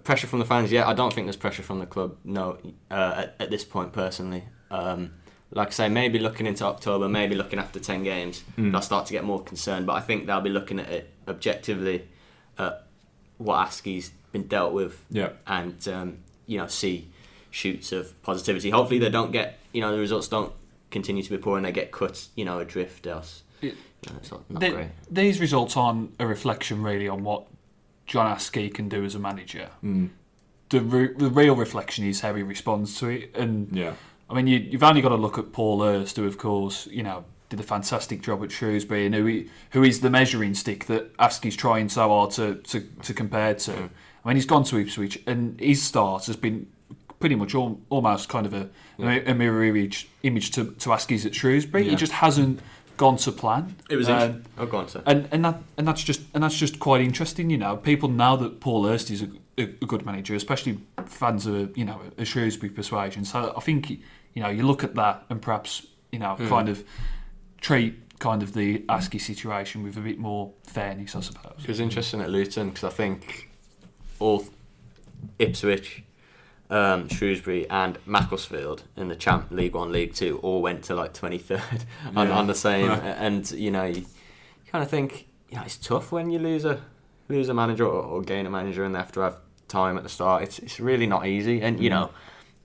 [0.03, 0.71] pressure from the fans.
[0.71, 2.15] Yeah, I don't think there's pressure from the club.
[2.23, 2.57] No,
[2.89, 4.45] uh, at, at this point, personally.
[4.71, 5.11] Um,
[5.51, 8.71] like I say, maybe looking into October, maybe looking after ten games, Mm.
[8.71, 9.85] they'll start to get more concerned.
[9.85, 12.07] But I think they'll be looking at it objectively,
[12.61, 12.83] at
[13.37, 17.07] what Askey's been dealt with, Yeah, and um, you know see
[17.49, 18.69] shoots of positivity.
[18.69, 20.53] Hopefully, they don't get you know the results don't
[20.91, 23.43] continue to be poor and they get cut, you know, adrift else.
[23.61, 24.87] It- You know, it's not, not The- great.
[25.09, 27.45] these results aren't a reflection really on what
[28.07, 29.69] John Askey can do as a manager.
[29.83, 30.09] Mm,
[30.69, 33.35] The, re- the real reflection is how he responds to it.
[33.35, 33.93] And yeah.
[34.29, 37.03] I mean, you, you've only got to look at Paul Hurst, who, of course, you
[37.03, 40.85] know, did a fantastic job at Shrewsbury, and who, he, who is the measuring stick
[40.85, 43.71] that Askey's trying so hard to, to, to compare to.
[43.71, 43.89] Mm.
[44.23, 46.67] I mean, he's gone to Ipswich, and his start has been
[47.19, 51.35] pretty much al- almost kind of a, a mirror image, image to, to Askey's at
[51.35, 51.83] Shrewsbury.
[51.83, 51.91] Yeah.
[51.91, 52.61] He just hasn't
[52.95, 53.75] gone to plan.
[53.89, 54.07] It was.
[54.07, 55.03] Um, oh, go on, sir.
[55.05, 57.49] and and that and that's just and that's just quite interesting.
[57.49, 61.45] You know, people know that Paul Hurst is a, a, a good manager, especially fans
[61.45, 63.25] of you know a Shrewsbury persuasion.
[63.25, 63.97] So I think you
[64.35, 66.83] know you look at that and perhaps you know kind of
[67.61, 71.55] treat kind of the Askey situation with a bit more fairness, I suppose.
[71.59, 73.49] It was interesting at Luton because I think
[74.19, 74.45] all
[75.39, 76.03] Ipswich,
[76.69, 81.13] um, Shrewsbury, and Macclesfield in the Champ League One, League Two all went to like
[81.13, 82.37] twenty third on, Yeah.
[82.37, 82.89] on the same.
[82.89, 83.03] Right.
[83.03, 84.05] And you know, you
[84.71, 86.81] kind of think you know it's tough when you lose a
[87.29, 90.03] lose a manager or, or gain a manager and they have to have time at
[90.03, 90.43] the start.
[90.43, 91.61] It's it's really not easy.
[91.61, 92.09] And you Mm.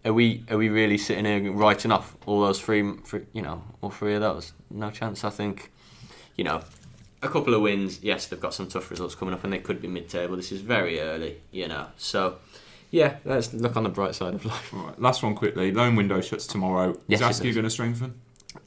[0.07, 3.63] Are we are we really sitting here writing off all those three, three you know
[3.83, 4.53] all three of those?
[4.71, 5.25] No chance.
[5.25, 5.73] I think
[6.37, 6.63] you know
[7.23, 8.03] a couple of wins.
[8.03, 10.37] Yes, they've got some tough results coming up, and they could be mid-table.
[10.37, 11.87] This is very early, you know.
[11.97, 12.37] So,
[12.93, 14.73] yeah, let's look on the bright side of life.
[14.73, 15.73] All right, last one quickly.
[15.73, 16.97] Loan window shuts tomorrow.
[17.09, 18.15] Yes, is Askey going to strengthen?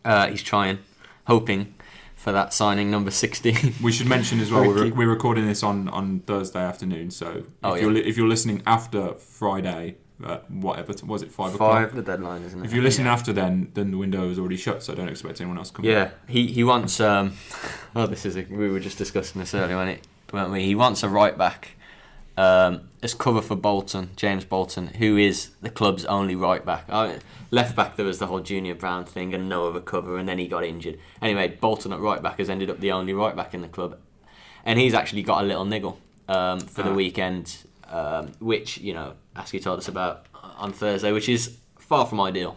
[0.04, 0.80] Uh, he's trying,
[1.25, 1.73] hoping
[2.15, 3.75] for that signing number sixteen.
[3.82, 4.67] We should mention as well.
[4.67, 7.82] We're, we're recording this on, on Thursday afternoon, so if, Oh, yeah.
[7.84, 11.71] you're, if you're listening after Friday, uh, whatever t- was it five, o'clock?
[11.71, 12.65] Five, the deadline, isn't it?
[12.65, 15.10] If you listen listening after then, then the window is already shut, so I don't
[15.10, 15.86] expect anyone else to come.
[15.86, 16.99] Yeah, he he wants.
[16.99, 17.34] Um,
[17.95, 18.36] oh, this is.
[18.38, 20.08] A, we were just discussing this earlier, weren't it?
[20.34, 20.63] Weren't we?
[20.65, 21.75] He wants a right back
[22.38, 26.86] um, as cover for Bolton, James Bolton, who is the club's only right back.
[26.89, 27.15] Uh,
[27.51, 30.38] left back, there was the whole Junior Brown thing and no other cover, and then
[30.38, 30.99] he got injured.
[31.21, 33.97] Anyway, Bolton at right back has ended up the only right back in the club,
[34.65, 36.93] and he's actually got a little niggle um, for the Ah.
[36.93, 37.58] weekend,
[37.89, 40.25] um, which you know Askey told us about
[40.58, 42.56] on Thursday, which is far from ideal.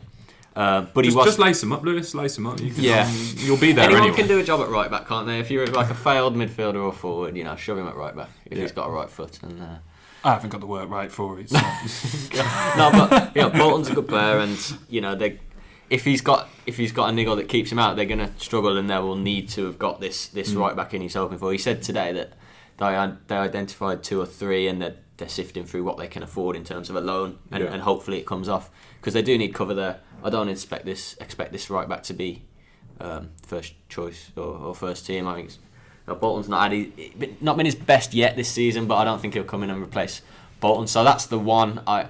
[0.55, 2.15] Uh, but Just, he was just lace them up, Lewis.
[2.15, 2.61] Lace them up.
[2.61, 3.07] You can, Yeah.
[3.09, 4.17] um, you'll be there Anyone anyway.
[4.19, 5.39] can do a job at right back, can't they?
[5.41, 8.29] If you're like a failed midfielder or forward, you know, shove him at right back
[8.45, 8.65] if Yeah.
[8.65, 9.43] he's got a right foot.
[9.43, 9.67] And uh,
[10.23, 11.49] I haven't got the work right for it.
[11.49, 11.59] So.
[12.77, 14.59] no, but you know, Bolton's a good player, and
[14.91, 15.41] you know, they
[15.89, 18.31] if he's got if he's got a niggle that keeps him out, they're going to
[18.37, 20.59] struggle, and they will need to have got this this Mm.
[20.61, 21.51] right back in he's hoping for.
[21.51, 22.35] He said today that
[22.77, 26.57] they they identified two or three, and that they're sifting through what they can afford
[26.57, 27.73] in terms of a loan, and, Yeah.
[27.73, 30.01] and hopefully it comes off because they do need cover there.
[30.23, 32.43] I don't expect this expect this right back to be
[33.01, 35.27] um, first choice or, or first team.
[35.27, 35.57] I think it's,
[36.07, 39.05] you know, Bolton's not had he, not been his best yet this season, but I
[39.05, 40.21] don't think he'll come in and replace
[40.61, 40.87] Bolton.
[40.87, 41.83] So that's the one.
[41.87, 42.07] I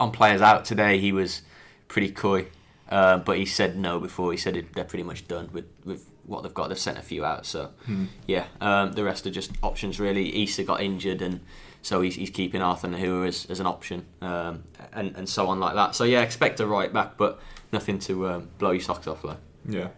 [0.00, 1.42] on players out today, he was
[1.88, 2.46] pretty coy,
[2.88, 4.30] uh, but he said no before.
[4.32, 6.68] He said it, they're pretty much done with, with what they've got.
[6.68, 8.04] They've sent a few out, so Hmm.
[8.26, 8.46] yeah.
[8.60, 10.42] Um, the rest are just options really.
[10.42, 11.40] Issa got injured, and
[11.82, 15.58] so he's, he's keeping Arthur Nahua as, as an option, um, and and so on
[15.60, 15.94] like that.
[15.94, 17.40] So yeah, expect a right back, but
[17.72, 19.38] nothing to um, blow your socks off like.
[19.68, 19.88] Yeah.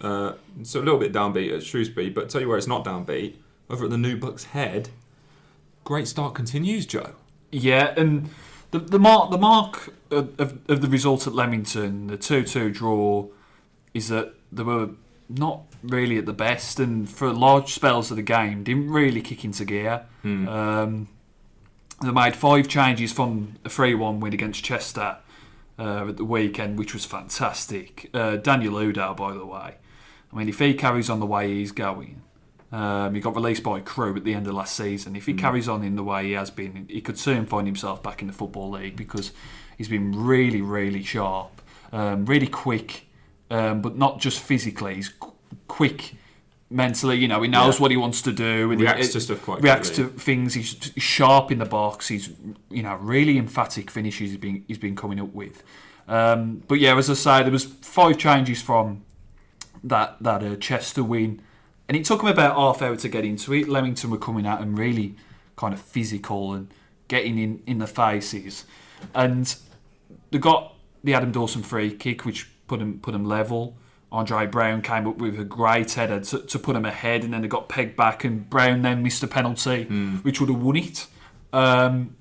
[0.00, 3.36] Uh, so a little bit downbeat at Shrewsbury, but tell you where it's not downbeat.
[3.68, 4.88] Over at the New Bucks Head,
[5.84, 7.12] great start continues, Joe.
[7.52, 8.30] Yeah, and
[8.70, 12.70] the the mark the mark of, of, of the result at Leamington, the two two
[12.70, 13.26] draw,
[13.94, 14.90] is that there were
[15.30, 19.44] not really at the best, and for large spells of the game, didn't really kick
[19.44, 20.06] into gear.
[20.22, 20.48] Hmm.
[20.48, 21.08] Um,
[22.02, 25.18] they made five changes from a three one win against Chester
[25.78, 28.10] uh, at the weekend, which was fantastic.
[28.12, 29.76] Uh, Daniel Udoh, by the way,
[30.32, 32.22] I mean, if he carries on the way he's going.
[32.72, 35.16] Um, he got released by Crewe at the end of last season.
[35.16, 38.00] If he carries on in the way he has been, he could soon find himself
[38.00, 39.32] back in the Football League because
[39.76, 43.08] he's been really, really sharp, um, really quick,
[43.50, 44.94] um, but not just physically.
[44.96, 45.32] He's qu-
[45.68, 46.14] quick
[46.70, 47.16] mentally.
[47.18, 47.82] You know, he knows Yeah.
[47.82, 48.70] what he wants to do.
[48.70, 50.12] And Reacts it- to stuff quite reacts quickly.
[50.14, 50.54] to things.
[50.54, 52.08] He's sharp in the box.
[52.08, 52.30] He's
[52.70, 54.30] you know really emphatic finishes.
[54.30, 55.62] He's been he's been coming up with.
[56.08, 59.02] Um, but yeah, as I say, there was five changes from
[59.84, 61.40] that that uh, Chester win,
[61.88, 63.68] and it took him about half hour to get into it.
[63.68, 65.14] Leamington were coming out and really
[65.56, 66.68] kind of physical and
[67.08, 68.64] getting in in the faces,
[69.14, 69.56] and
[70.30, 73.76] they got the Adam Dawson free kick, which put him put him level.
[74.12, 77.42] Andre Brown came up with a great header to, to put him ahead, and then
[77.42, 79.84] they got pegged back, and Brown then missed a penalty,
[80.22, 81.06] which would have won it.
[81.52, 82.16] Um,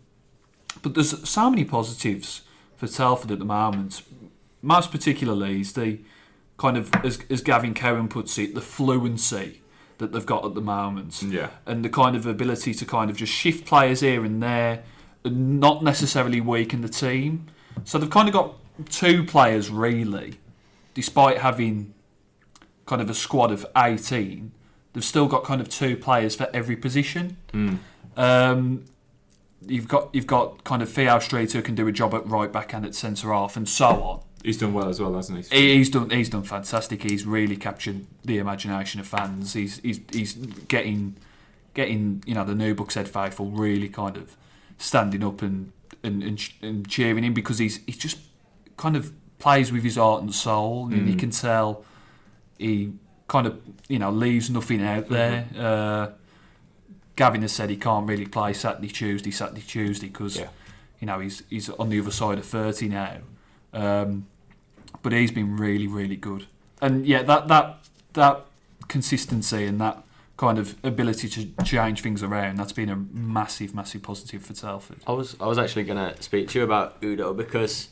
[0.84, 2.42] but there's so many positives
[2.78, 4.04] for Telford at the moment.
[4.62, 6.00] Most particularly is the
[6.58, 9.62] kind of, as, as Gavin Cowan puts it, the fluency
[9.98, 11.50] that they've got at the moment, Yeah.
[11.66, 14.84] and the kind of ability to kind of just shift players here and there,
[15.26, 17.48] and not necessarily weaken the team.
[17.84, 18.56] So they've kind of got
[18.90, 20.36] two players really
[20.94, 21.94] despite having
[22.86, 24.52] kind of a squad of 18,
[24.94, 27.38] they've still got kind of two players for every position.
[28.18, 28.86] Um,
[29.66, 32.52] you've got you've got kind of Theo Street who can do a job at right
[32.52, 34.22] back and at centre half, and so on.
[34.44, 35.56] He's done well as well, hasn't he?
[35.58, 36.10] He- He's done.
[36.10, 37.04] He's done fantastic.
[37.04, 39.54] He's really captured the imagination of fans.
[39.54, 41.16] He's he's he's getting
[41.74, 44.36] getting you know the New Bucks Head faithful really kind of
[44.78, 45.72] standing up and
[46.04, 48.18] and, and, and cheering him because he's he's just
[48.80, 51.84] kind of plays with his heart and soul, and you can tell
[52.58, 52.94] he
[53.28, 55.46] kind of you know leaves nothing out there.
[55.58, 56.08] Uh,
[57.16, 60.48] Gavin has said he can't really play Saturday, Tuesday, Saturday, Tuesday because Yeah.
[61.02, 63.18] you know he's he's on the other side of thirty now.
[63.74, 64.26] Um,
[65.04, 66.48] but he's been really, really good.
[66.82, 67.78] And yeah, that that
[68.14, 68.46] that
[68.88, 70.04] consistency and that
[70.38, 74.98] kind of ability to change things around that's been a massive, massive positive for Telford.
[75.06, 77.90] I was I was actually going to speak to you about Udoh because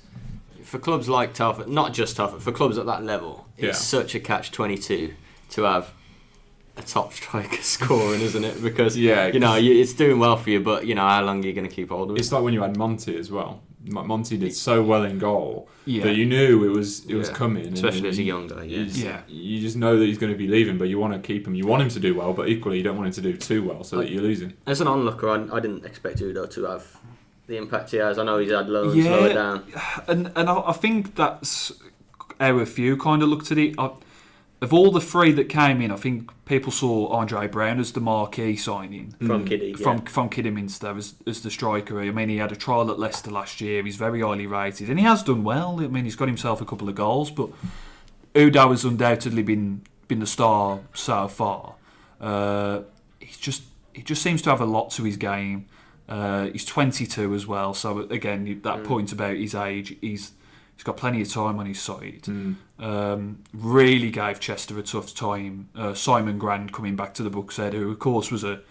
[0.68, 3.70] for clubs like Telford, not just Telford, for clubs at that level, Yeah.
[3.70, 5.14] it's such a catch twenty two
[5.52, 5.92] to have
[6.76, 8.62] a top striker scoring, isn't it?
[8.62, 11.48] Because Yeah, you know it's doing well for you, but you know how long are
[11.48, 12.20] you going to keep hold of it?
[12.20, 13.62] It's like when you had Monty as well.
[13.90, 16.04] Monty did so well in goal Yeah.
[16.04, 17.34] that you knew it was it was Yeah.
[17.36, 17.66] coming.
[17.68, 18.84] and Especially as a young guy, You yeah.
[18.84, 19.22] just, Yeah.
[19.30, 21.56] you just know that he's going to be leaving, but you want to keep him.
[21.56, 23.64] You want him to do well, but equally you don't want him to do too
[23.64, 24.52] well so that you're losing.
[24.66, 26.86] As an onlooker, I, I didn't expect Udoh to have
[27.48, 28.20] the impact he has.
[28.20, 29.12] I know he's had loans Yeah.
[29.12, 29.64] lower down.
[30.08, 31.72] And and I, I think that's
[32.40, 33.76] how a few kind of looked at it.
[33.78, 33.92] I,
[34.60, 38.00] of all the three that came in, I think people saw Andre Brown as the
[38.00, 39.14] marquee signing.
[39.26, 39.84] From Kiddie, yeah.
[39.84, 42.02] from from Kidderminster as, as the striker.
[42.02, 43.84] I mean, he had a trial at Leicester last year.
[43.84, 45.80] He's very highly rated, and he has done well.
[45.82, 47.50] I mean, he's got himself a couple of goals, but
[48.34, 51.76] Udoh has undoubtedly been been the star so far.
[52.20, 52.82] Uh,
[53.20, 55.68] he's just he just seems to have a lot to his game.
[56.08, 60.32] Uh, he's 22 as well, so again, that point about his age, he's
[60.76, 62.28] he's got plenty of time on his side.
[62.80, 65.70] Um, really gave Chester a tough time.
[65.76, 68.62] Uh, Simon Grand coming back to the Bucks Head, who of course was a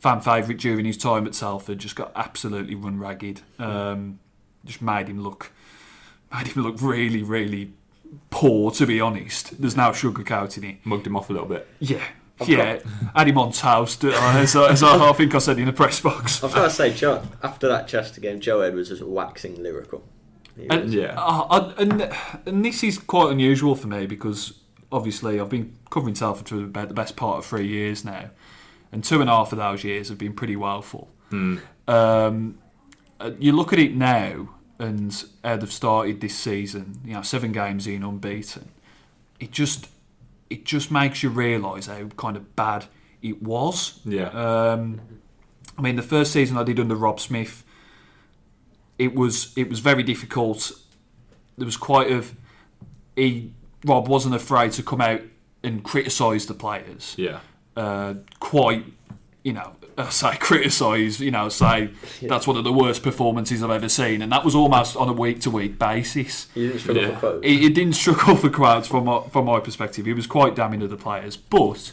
[0.00, 3.40] fan favourite during his time at Salford, just got absolutely run ragged.
[3.58, 4.18] Um,
[4.64, 5.52] just made him look
[6.32, 7.72] made him look really, really
[8.30, 8.70] poor.
[8.72, 10.76] To be honest, there's no sugarcoating it.
[10.84, 11.66] Mugged him off a little bit.
[11.78, 12.04] Yeah,
[12.48, 12.78] yeah.
[13.14, 15.72] Had him on toast, uh, as, I- as I, I think I said in the
[15.72, 16.42] press box.
[16.42, 20.02] I've got to say, Joe, after that Chester game, Joe Edwards was waxing lyrical.
[20.70, 21.14] And, Yeah.
[21.18, 22.10] uh, I- and
[22.46, 24.52] and this is quite unusual for me because
[24.90, 28.30] obviously I've been covering Telford for about the best part of three years now,
[28.92, 31.08] and two and a half of those years have been pretty woeful.
[31.88, 32.58] Um,
[33.20, 37.00] uh, you look at it now and how they've started this season.
[37.04, 38.68] You know, seven games in unbeaten.
[39.40, 39.88] It just
[40.52, 42.84] it just makes you realise how kind of bad
[43.22, 44.00] it was.
[44.04, 44.28] Yeah.
[44.28, 45.00] Um,
[45.78, 47.64] I mean, the first season I did under Rob Smith,
[48.98, 50.72] it was it was very difficult.
[51.56, 52.22] There was quite a
[53.16, 53.52] he
[53.84, 55.22] Rob wasn't afraid to come out
[55.62, 57.14] and criticise the players.
[57.16, 57.40] yeah.
[57.74, 58.84] Uh, quite,
[59.44, 61.90] you know, uh, say criticise, you know, say
[62.22, 65.12] that's one of the worst performances I've ever seen, and that was almost on a
[65.12, 66.48] week to week basis.
[66.54, 67.10] He didn't struggle Yeah.
[67.14, 67.46] for quotes.
[67.46, 70.06] He, he didn't struggle for crowds from my, from my perspective.
[70.06, 71.36] He was quite damning to the players.
[71.36, 71.92] But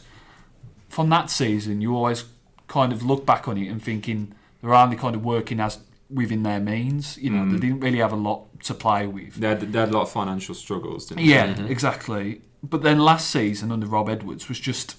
[0.89, 2.25] from that season, you always
[2.67, 6.43] kind of look back on it and thinking they're only kind of working as within
[6.43, 7.17] their means.
[7.17, 9.35] You know, they didn't really have a lot to play with.
[9.35, 11.69] They had, they had a lot of financial struggles, didn't Yeah, they?
[11.69, 12.41] exactly.
[12.61, 14.95] But then last season under Rob Edwards was just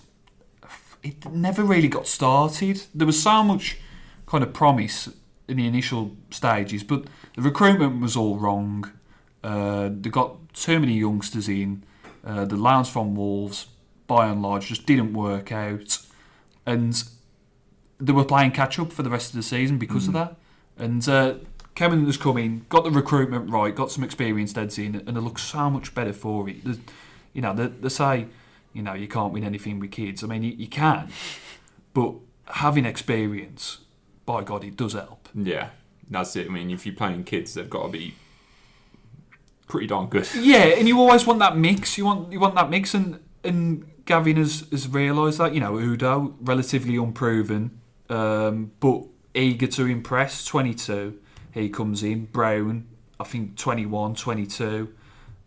[1.02, 2.82] it never really got started.
[2.94, 3.78] There was so much
[4.26, 5.08] kind of promise
[5.48, 8.90] in the initial stages, but the recruitment was all wrong.
[9.42, 11.82] Uh, they got too many youngsters in.
[12.24, 13.66] Uh, the loans from Wolves,
[14.06, 15.98] by and large, just didn't work out,
[16.66, 17.02] and
[17.98, 20.36] they were playing catch up for the rest of the season because of that.
[20.76, 21.34] And uh,
[21.74, 25.20] Kevin has come in, got the recruitment right, got some experienced heads in, and it
[25.20, 26.56] looks so much better for it.
[27.32, 28.26] You know, they, they say,
[28.72, 30.22] you know, you can't win anything with kids.
[30.22, 31.10] I mean, you, you can,
[31.94, 32.14] but
[32.46, 33.78] having experience,
[34.26, 35.28] by God, it does help.
[35.34, 35.70] Yeah.
[36.10, 36.48] That's it.
[36.48, 38.14] I mean, if you're playing kids, they've got to be
[39.68, 40.28] pretty darn good.
[40.34, 41.96] Yeah, and you always want that mix.
[41.96, 45.54] You want you want that mix, and and Gavin has, has realised that.
[45.54, 49.04] You know, Udoh relatively unproven, um, but
[49.34, 50.44] eager to impress.
[50.44, 51.20] Twenty two,
[51.52, 52.26] he comes in.
[52.26, 52.88] Brown,
[53.20, 54.92] I think 21, 22.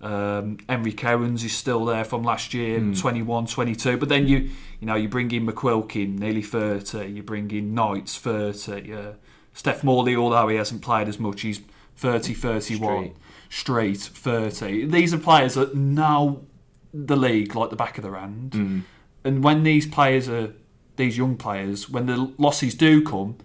[0.04, 3.98] Um, Henry Cowans is still there from last year, 21, 22.
[3.98, 7.06] But then you you know you bring in McQuilkin, nearly thirty.
[7.06, 8.94] You bring in Knights, thirty.
[8.94, 9.14] Uh,
[9.54, 11.62] Steph Morley, although he hasn't played as much, he's
[11.96, 13.14] 30, 31.
[13.50, 14.86] Straight, Street 30.
[14.86, 16.46] These are players that know
[16.94, 18.84] the league like the back of their hand.
[19.24, 20.54] And when these players are,
[20.96, 23.38] these young players, when the losses do come,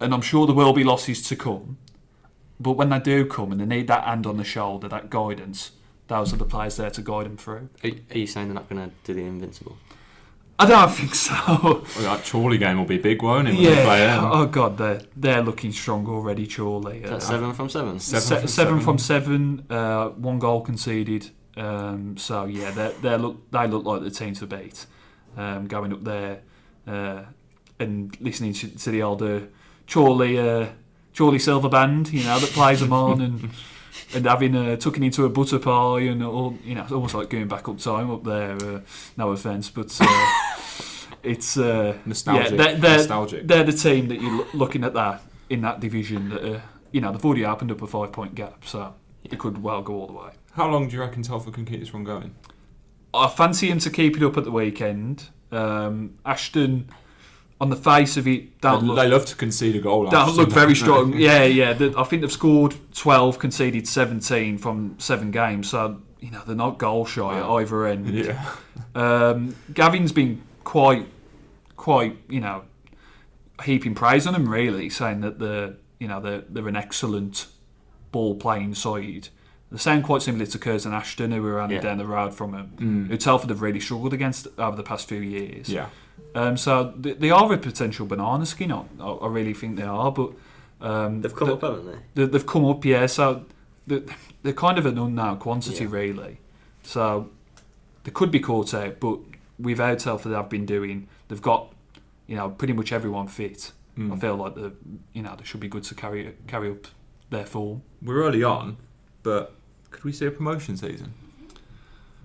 [0.00, 1.78] and I'm sure there will be losses to come,
[2.58, 5.72] but when they do come and they need that hand on the shoulder, that guidance,
[6.10, 7.68] those are the players there to guide them through.
[7.84, 9.78] Are, are you saying they're not going to do the invincible?
[10.58, 11.34] I don't think so.
[11.96, 13.54] Well, that Chorley game will be big, won't it?
[13.54, 14.30] when they play yeah.
[14.30, 16.46] Oh god, they're they're looking strong already.
[16.46, 17.04] Chorley.
[17.04, 18.00] Uh, seven from seven?
[18.00, 18.80] Seven se- from seven seven.
[18.80, 19.66] from seven.
[19.70, 21.30] Uh, one goal conceded.
[21.56, 24.86] Um, so yeah, they they look they look like the team to beat.
[25.36, 26.40] Um, going up there
[26.86, 27.22] uh,
[27.78, 29.48] and listening to, to the older
[29.90, 30.66] Chorley uh,
[31.16, 33.50] Chorley Silver Band, you know, that plays them on and.
[34.14, 37.30] And having uh, tucking into a butter pie and all, you know, it's almost like
[37.30, 38.56] going back up time up there.
[38.56, 38.80] Uh,
[39.16, 40.26] no offence, but uh,
[41.22, 42.50] it's uh, Nostalgic.
[42.50, 43.46] Yeah, they're, they're, Nostalgic.
[43.46, 46.30] they're the team that you're loo- looking at that in that division.
[46.30, 49.62] That uh, you know they've already opened up a five point gap, so it could
[49.62, 50.30] well go all the way.
[50.52, 52.34] How long do you reckon Telford can keep this run going?
[53.14, 55.28] I fancy him to keep it up at the weekend.
[55.52, 56.88] Um, Ashton,
[57.60, 60.08] on the face of it, they, look they love to concede a goal.
[60.08, 61.12] don't look very strong.
[61.14, 61.72] Yeah, yeah.
[61.74, 65.68] The, I think they've scored twelve, conceded seventeen from seven games.
[65.68, 68.08] So you know they're not goal shy at either end.
[68.08, 68.46] Yeah.
[68.94, 71.06] Um, Gavin's been quite,
[71.76, 72.62] quite, you know,
[73.64, 74.48] heaping praise on him.
[74.48, 77.46] Really, saying that the, you know, they're, they're an excellent
[78.10, 79.28] ball playing side.
[79.70, 81.82] They sound quite similar to Curzon Ashton, who were only Yeah.
[81.82, 85.20] down the road from him, who Telford have really struggled against over the past few
[85.20, 85.68] years.
[85.68, 85.86] Yeah.
[86.34, 88.70] Um, so they, they are a potential banana skin.
[88.72, 90.32] I, I really think they are, but
[90.80, 91.98] um, They've come the- up, haven't they?
[92.14, 93.06] they, they've come up, yeah.
[93.06, 93.44] So
[93.86, 94.02] they're,
[94.42, 95.90] they're kind of an unknown quantity, Yeah.
[95.90, 96.38] really.
[96.82, 97.30] So
[98.04, 99.18] they could be caught out, but
[99.58, 101.72] with how Telford have been doing, they've got
[102.26, 103.72] you know pretty much everyone fit.
[103.98, 104.12] Mm.
[104.14, 104.72] I feel like the
[105.12, 106.86] you know they should be good to carry carry up
[107.28, 107.82] their form.
[108.02, 108.76] We're early on,
[109.22, 109.52] but
[109.90, 111.12] could we see a promotion season?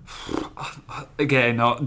[1.18, 1.86] Again, uh,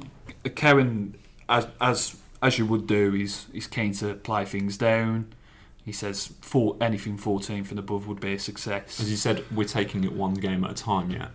[0.55, 1.15] Karen,
[1.49, 5.33] as as as you would do, he's is keen to play things down.
[5.83, 8.99] He says for anything 14th and above would be a success.
[8.99, 11.09] As you said, we're taking it one game at a time.
[11.11, 11.29] Yeah.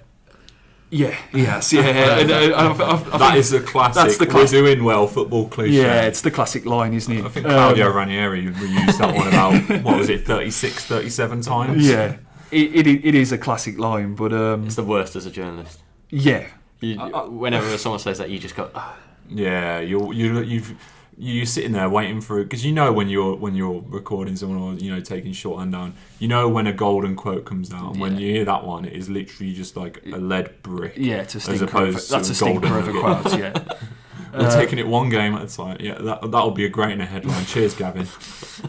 [0.90, 1.82] Yeah, yes, yeah.
[2.20, 3.94] and, uh, I, I, I That think- is the classic.
[4.04, 4.62] that's the classic.
[4.62, 5.72] we're doing well football cliche.
[5.82, 7.24] Yeah, it's the classic line, isn't it?
[7.24, 11.88] I think Claudio Um, Ranieri reused that one about what was it, 36, 37 times.
[11.88, 12.18] yeah,
[12.52, 15.80] it, it, it is a classic line, but um, It's the worst as a journalist.
[16.10, 16.46] yeah,
[16.80, 18.96] You, I- I- whenever someone says that, you just go, "Ah."
[19.34, 20.74] Yeah, you're you you've
[21.16, 24.58] you're sitting there waiting for it because you know when you're when you're recording someone
[24.58, 27.92] or you know taking shorthand down, you know when a golden quote comes out.
[27.92, 30.94] And When you hear that one, it is literally just like a lead brick.
[30.96, 31.64] yeah, it's a As stinker.
[31.66, 33.38] Opposed that's to a stinker golden of a quote.
[33.38, 33.52] Yeah,
[34.34, 35.76] We're Uh, taking it one game at a time.
[35.80, 37.44] Yeah, that that'll be a great in a headline.
[37.44, 38.08] Cheers, Gavin.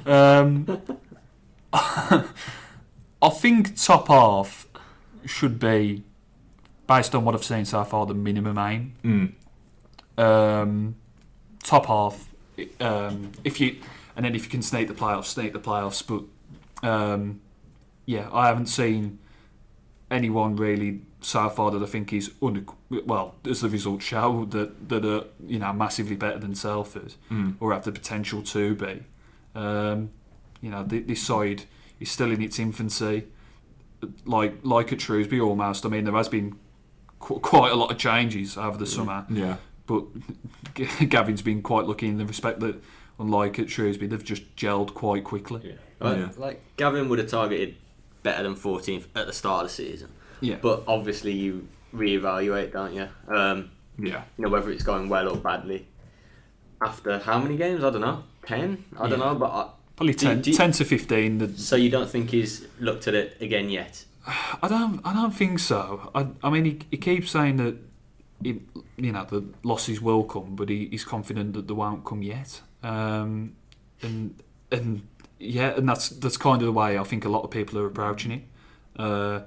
[0.05, 0.81] Um,
[1.73, 4.67] I think top half
[5.25, 6.03] should be,
[6.87, 8.93] based on what I've seen so far, the minimum aim.
[9.03, 9.31] Mm.
[10.17, 10.95] Um,
[11.63, 12.29] top half,
[12.79, 13.77] um, if you,
[14.15, 16.03] and then if you can snake the playoffs, sneak the playoffs.
[16.05, 17.41] But um,
[18.05, 19.19] yeah, I haven't seen
[20.11, 24.89] anyone really so far that I think is under well, as the results show, that
[24.89, 27.55] that are you know massively better than Telford Mm.
[27.59, 29.03] or have the potential to be.
[29.55, 30.11] Um,
[30.61, 31.63] you know, this side
[31.99, 33.25] is still in its infancy.
[34.25, 35.85] Like like at Shrewsbury, almost.
[35.85, 36.57] I mean, there has been
[37.19, 39.57] qu- quite a lot of changes over the summer, Yeah.
[39.87, 40.03] But
[41.09, 42.81] Gavin's been quite lucky in the respect that,
[43.19, 45.77] unlike at Shrewsbury, they've just gelled quite quickly.
[45.99, 46.29] Like, Yeah.
[46.37, 47.75] like Gavin would have targeted
[48.23, 50.09] better than 14th at the start of the season.
[50.41, 53.07] Yeah, But obviously, you reevaluate, don't you?
[53.27, 54.23] Um, Yeah.
[54.37, 55.87] you know whether it's going well or badly.
[56.81, 57.83] After how many games?
[57.83, 58.23] I don't know.
[58.45, 58.83] Ten?
[58.99, 59.33] I don't know.
[59.35, 61.37] But I, probably do- 10, do you- 10 to fifteen.
[61.37, 64.03] The, so you don't think he's looked at it again yet?
[64.27, 64.99] I don't.
[65.05, 66.11] I don't think so.
[66.13, 67.77] I, I mean, he, he keeps saying that,
[68.43, 68.61] he,
[68.97, 72.61] you know, the losses will come, but he, he's confident that they won't come yet.
[72.83, 73.55] Um,
[74.01, 75.07] and and
[75.39, 77.85] yeah, and that's that's kind of the way I think a lot of people are
[77.85, 78.43] approaching it.
[78.97, 79.41] Uh,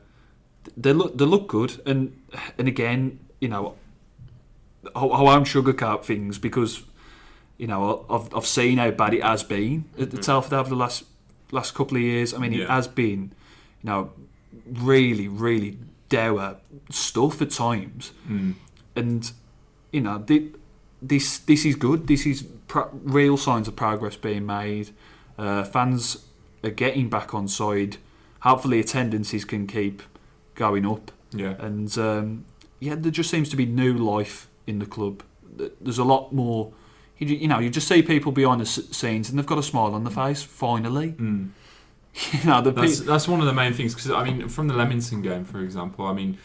[0.76, 2.20] they look they look good, and
[2.58, 3.74] and again, you know,
[4.94, 6.82] I, I won't sugarcoat things because,
[7.56, 10.76] you know, I've I've seen how bad it has been at the Telford over the
[10.76, 11.04] last
[11.52, 12.34] last couple of years.
[12.34, 13.32] I mean, it has been,
[13.82, 14.12] you know,
[14.66, 16.56] really really dour
[16.90, 18.54] stuff at times, Mm.
[18.98, 19.30] And
[19.92, 20.52] you know, thi-
[21.00, 22.06] this this is good.
[22.06, 24.90] This is pro- real signs of progress being made.
[25.38, 26.24] Uh, fans
[26.64, 27.96] are getting back on side.
[28.40, 30.02] Hopefully, attendances can keep
[30.54, 31.54] going up, Yeah.
[31.58, 32.44] and um,
[32.80, 35.22] yeah, there just seems to be new life in the club.
[35.80, 36.72] There's a lot more.
[37.18, 39.94] You, you know, you just see people behind the scenes, and they've got a smile
[39.94, 40.42] on their face.
[40.42, 41.50] Finally, Mm.
[42.32, 44.68] you know, the That's pe- that's one of the main things because I mean, from
[44.68, 46.38] the Leamington game, for example, I mean,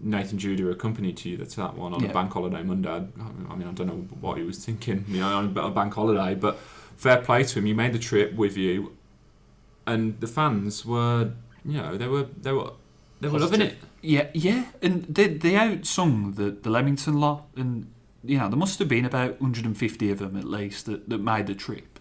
[0.00, 2.10] Nathan Judah accompanied you to that one on Yeah.
[2.10, 2.88] a bank holiday Monday.
[2.90, 6.34] I, mean, I don't know what he was thinking, you know, on a bank holiday,
[6.34, 6.58] but
[6.96, 7.66] fair play to him.
[7.66, 8.92] He made the trip with you,
[9.86, 11.32] and the fans were,
[11.64, 12.72] you know, they were they were
[13.20, 13.76] They were loving it.
[14.00, 17.90] Yeah, yeah, and they they outsung the the Leamington lot, and
[18.24, 21.46] you know there must have been about 150 of them at least that, that made
[21.48, 21.98] the trip.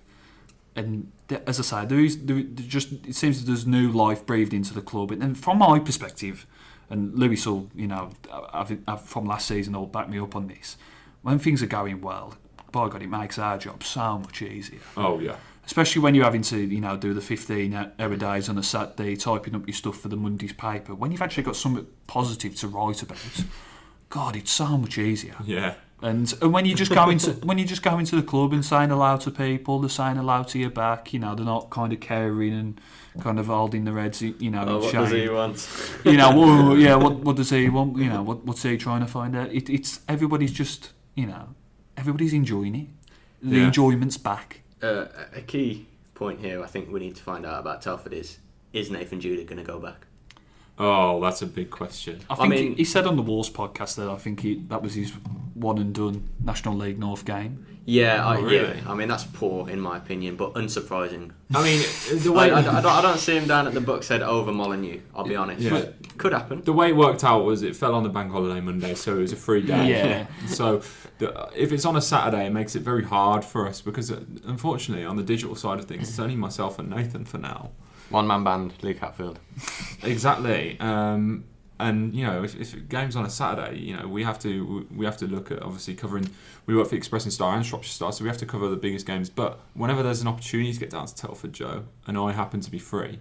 [0.75, 3.91] And th- as I say, there is there, there just it seems that there's new
[3.91, 6.45] life breathed into the club, and, and from my perspective,
[6.89, 10.35] and Lewis will you know I've, I've, uh, from last season will back me up
[10.35, 10.77] on this.
[11.21, 12.35] When things are going well,
[12.71, 15.35] by God, it makes our job so much easier Oh yeah.
[15.65, 19.15] especially when you're having to, you know, do the 15 hour days on a Saturday,
[19.17, 20.95] typing up your stuff for the Monday's paper.
[20.95, 23.17] When you've actually got something positive to write about,
[24.09, 25.35] God, it's so much easier.
[25.43, 25.73] Yeah.
[26.01, 28.63] And and when you just go into when you just go into the club and
[28.63, 31.11] saying hello to people, they're saying hello to your back.
[31.13, 32.81] You know, they're not kind of caring and
[33.19, 35.01] kind of holding their heads, you know, Oh, in what shame.
[35.01, 36.05] does he want?
[36.05, 36.95] You know, whoa, yeah.
[36.95, 37.97] What what does he want?
[37.97, 39.51] You know, what what's he trying to find out?
[39.51, 41.49] It, it's everybody's just, you know,
[41.95, 42.87] everybody's enjoying it.
[43.41, 43.65] The Yeah.
[43.67, 44.61] enjoyment's back.
[44.81, 48.37] Uh, a key point here, I think we need to find out about Telford is:
[48.73, 50.06] is Nathan Judah going to go back?
[50.79, 52.19] Oh, that's a big question.
[52.29, 54.63] I I think mean- he, he said on the Wars podcast that I think he,
[54.67, 55.11] that was his
[55.55, 57.65] one and done National League North game.
[57.89, 58.77] Yeah, I, Oh, really?
[58.79, 58.91] yeah.
[58.91, 61.31] I mean, that's poor in my opinion, but unsurprising.
[61.55, 61.81] I mean,
[62.21, 64.51] the way I, I don't, I don't see him down at the Bucks Head over
[64.51, 64.99] Molyneux.
[65.15, 65.61] I'll be honest.
[65.61, 65.69] Yeah.
[65.69, 66.61] But could happen.
[66.63, 69.21] the way it worked out was it fell on the bank holiday Monday, so it
[69.21, 69.87] was a free day.
[69.89, 70.27] Yeah.
[70.47, 70.81] So
[71.19, 74.19] the, if it's on a Saturday, it makes it very hard for us because uh,
[74.45, 77.71] unfortunately, on the digital side of things, it's only myself and Nathan for now.
[78.09, 79.39] One man band, Luke Hatfield.
[80.03, 80.77] Exactly.
[80.79, 81.43] Um,
[81.79, 85.05] and you know, if, if game's on a Saturday, you know, we have to we
[85.05, 86.29] have to look at obviously covering.
[86.65, 88.75] We work for Express and Star and Shropshire Star, so we have to cover the
[88.75, 89.29] biggest games.
[89.29, 92.71] But whenever there's an opportunity to get down to Telford, Joe, and I happen to
[92.71, 93.19] be free,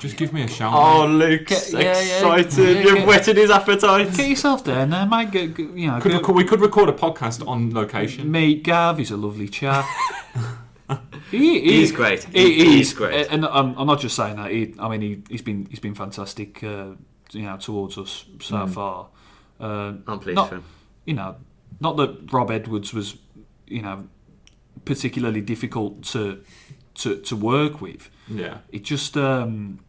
[0.00, 0.72] just give me a shout.
[0.74, 1.14] Oh, mate.
[1.40, 2.36] Luke's Get- yeah, yeah.
[2.40, 2.76] excited.
[2.76, 4.14] Yeah, You've whetted his appetite.
[4.16, 5.30] Get yourself down there, mate.
[5.30, 8.30] Get, get- you know, Could go- record, we could record a podcast on location.
[8.32, 8.96] meet Gav.
[8.98, 9.84] He's a lovely chap.
[11.30, 12.24] he, he, He's great.
[12.24, 13.26] He, He- he he's is great.
[13.30, 14.50] and I'm, I'm not just saying that.
[14.50, 16.62] He, I mean, he, he's been he's been fantastic.
[16.62, 16.92] Uh,
[17.32, 18.70] you know, towards us so Mm.
[18.72, 19.08] far.
[19.60, 20.64] Uh, I'm pleased Not- for him.
[21.06, 21.36] you know,
[21.80, 23.16] not that Rob Edwards was,
[23.66, 24.08] you know,
[24.84, 26.42] particularly difficult to
[26.96, 28.10] to, to work with.
[28.28, 28.58] Yeah.
[28.70, 29.80] It just um,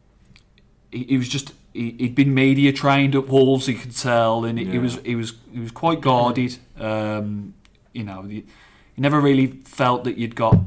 [0.92, 3.66] he, he was just he, he'd been media trained at Wolves.
[3.68, 4.80] He could tell, and he, he Yeah.
[4.82, 6.58] was he was he was quite guarded.
[6.80, 7.54] Um,
[7.94, 8.44] you know, you
[8.98, 10.58] never really felt that you'd got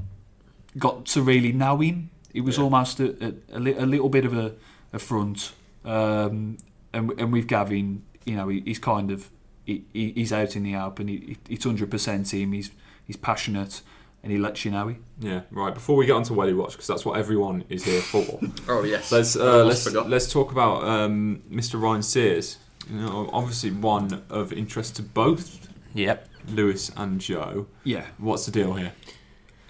[0.79, 2.11] got to really know him.
[2.35, 2.65] It was Yeah.
[2.65, 4.55] almost a, a, a, little bit of a,
[4.93, 5.53] a front.
[5.85, 6.59] Um,
[6.93, 9.31] and and with Gavin, you know, he, he's kind of
[9.65, 11.09] he, he- he's out in the open.
[11.09, 11.17] He,
[11.49, 12.53] he- it's hundred percent him.
[12.53, 12.71] He's
[13.07, 13.81] he's passionate,
[14.23, 14.97] and he lets you know it.
[15.19, 15.43] Yeah.
[15.51, 15.73] Right.
[15.75, 18.25] Before we get on to Welly Watch, because that's what everyone is here for.
[18.69, 19.11] Oh yes.
[19.13, 20.09] let's uh, let's forgot.
[20.11, 21.81] let's talk about um, Mr.
[21.81, 22.59] Ryan Sears.
[22.91, 26.29] You know, obviously one of interest to both Yep.
[26.49, 27.67] Lewis and Joe.
[27.85, 28.07] Yeah.
[28.19, 28.93] What's the deal here?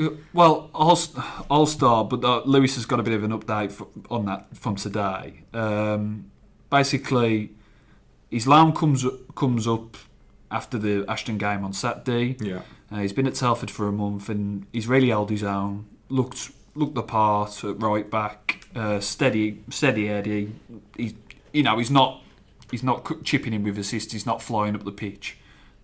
[0.00, 1.24] Uh, Well, I'll, st-
[1.66, 4.76] start, but uh, Lewis has got a bit of an update f- on that from
[4.76, 5.40] today.
[5.52, 6.30] Um,
[6.70, 7.50] basically,
[8.30, 9.96] his loan comes comes up
[10.50, 12.36] after the Ashton game on Saturday.
[12.40, 12.62] Yeah.
[12.90, 15.86] Uh, he's been at Telford for a month and he's really held his own.
[16.08, 20.52] Looked looked the part at right back, uh, steady steady Eddie.
[20.96, 21.16] He,
[21.52, 22.22] you know, he's not
[22.70, 24.12] he's not chipping in with assists.
[24.12, 25.38] He's not flying up the pitch,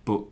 [0.05, 0.23] but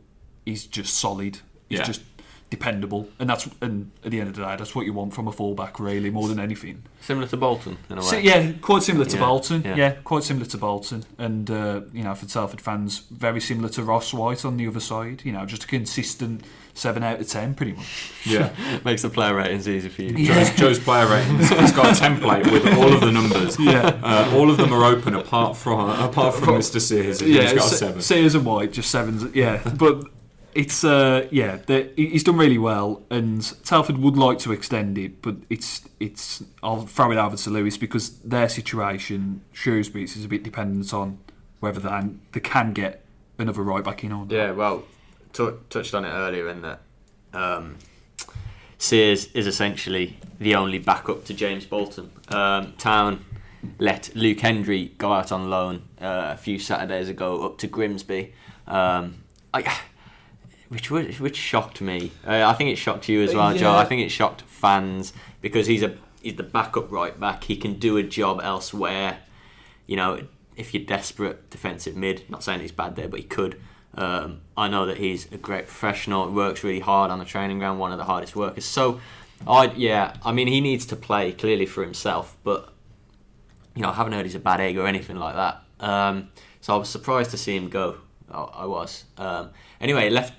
[0.47, 1.41] he's just solid.
[1.69, 1.85] He's Yeah.
[1.85, 2.12] just
[2.53, 5.27] dependable, and that's and at the end of the day, that's what you want from
[5.27, 6.85] a fullback, really, more than anything.
[7.01, 8.07] Similar to Bolton in a way.
[8.07, 9.63] So, yeah, quite similar to Yeah, Bolton.
[9.65, 9.75] yeah.
[9.77, 9.91] Yeah.
[10.05, 14.13] quite similar to Bolton, and uh, you know, for Telford fans, very similar to Ross
[14.15, 15.23] White on the other side.
[15.25, 16.45] You know, just a consistent
[16.75, 18.13] seven out of ten, pretty much.
[18.27, 18.51] Yeah.
[18.85, 20.27] Makes the player ratings easy for you.
[20.27, 21.51] Joe's, Joe's player ratings.
[21.51, 23.59] It's got a template with all of the numbers.
[23.59, 23.99] Yeah.
[24.03, 26.81] Uh, all of them are open apart from apart from Mr.
[26.81, 27.21] Sears.
[27.21, 28.03] He's yeah, got a Se- seven.
[28.03, 29.25] Sears and White, just sevens.
[29.35, 30.05] Yeah, but
[30.55, 31.59] it's uh, yeah,
[31.97, 36.43] he's done really well, and Telford would like to extend it, but it's it's.
[36.63, 41.19] I'll throw it over to Lewis because their situation, Shrewsbury's, is a bit dependent on
[41.61, 42.01] whether they
[42.33, 43.05] they can get
[43.39, 44.31] another right back in not.
[44.31, 44.85] Yeah, well,
[45.33, 46.81] t- touched on it earlier in that
[47.33, 47.79] um,
[48.79, 52.11] Sears is essentially the only backup to James Bolton.
[52.29, 53.25] Um, Town
[53.79, 58.33] let Luke Hendrie go out on loan uh, a few Saturdays ago up to Grimsby,
[58.67, 59.23] um,
[59.55, 59.63] I,
[60.73, 62.13] which was, which shocked me.
[62.27, 63.75] Uh, I think it shocked you as well, Joe.
[63.75, 65.13] I think it shocked fans
[65.43, 67.45] because he's a he's the backup right back.
[67.45, 69.19] He can do a job elsewhere.
[69.87, 73.61] You know, if you're desperate defensive mid, not saying he's bad there, but he could.
[73.95, 76.31] Um, I know that he's a great professional.
[76.33, 77.79] Works really hard on the training ground.
[77.79, 78.65] One of the hardest workers.
[78.65, 78.99] So,
[79.47, 82.73] I yeah, I mean he needs to play clearly for himself, but
[83.75, 85.63] you know I haven't heard he's a bad egg or anything like that.
[85.81, 86.31] Um,
[86.63, 87.99] so I was surprised to see him go.
[88.31, 89.05] I, I was.
[89.19, 90.33] Um, anyway, left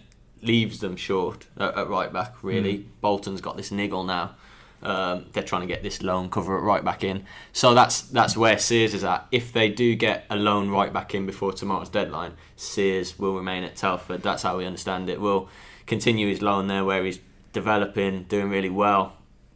[0.44, 2.36] leaves them short at, at right back.
[2.44, 4.36] Really, Bolton's got this niggle now.
[4.82, 7.26] Um, they're trying to get this loan cover at right back in.
[7.54, 9.26] So that's that's where Sears is at.
[9.32, 13.64] If they do get a loan right back in before tomorrow's deadline, Sears will remain
[13.64, 14.22] at Telford.
[14.24, 15.22] That's how we understand it.
[15.22, 15.48] Will
[15.86, 17.20] continue his loan there where he's
[17.54, 19.14] developing, doing really well,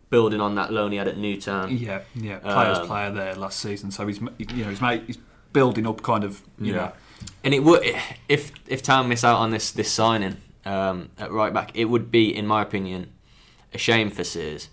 [0.10, 1.76] building on that loan he had at Newtown.
[1.78, 5.18] Yeah, yeah, players Um, player there last season, so he's you know he's made, he's
[5.52, 6.78] building up kind of you Yeah.
[6.78, 6.92] know
[7.44, 7.84] And it would
[8.30, 12.12] if if Town miss out on this this signing um, at right back, it would
[12.12, 13.14] be, in my opinion,
[13.74, 14.70] a shame for Sears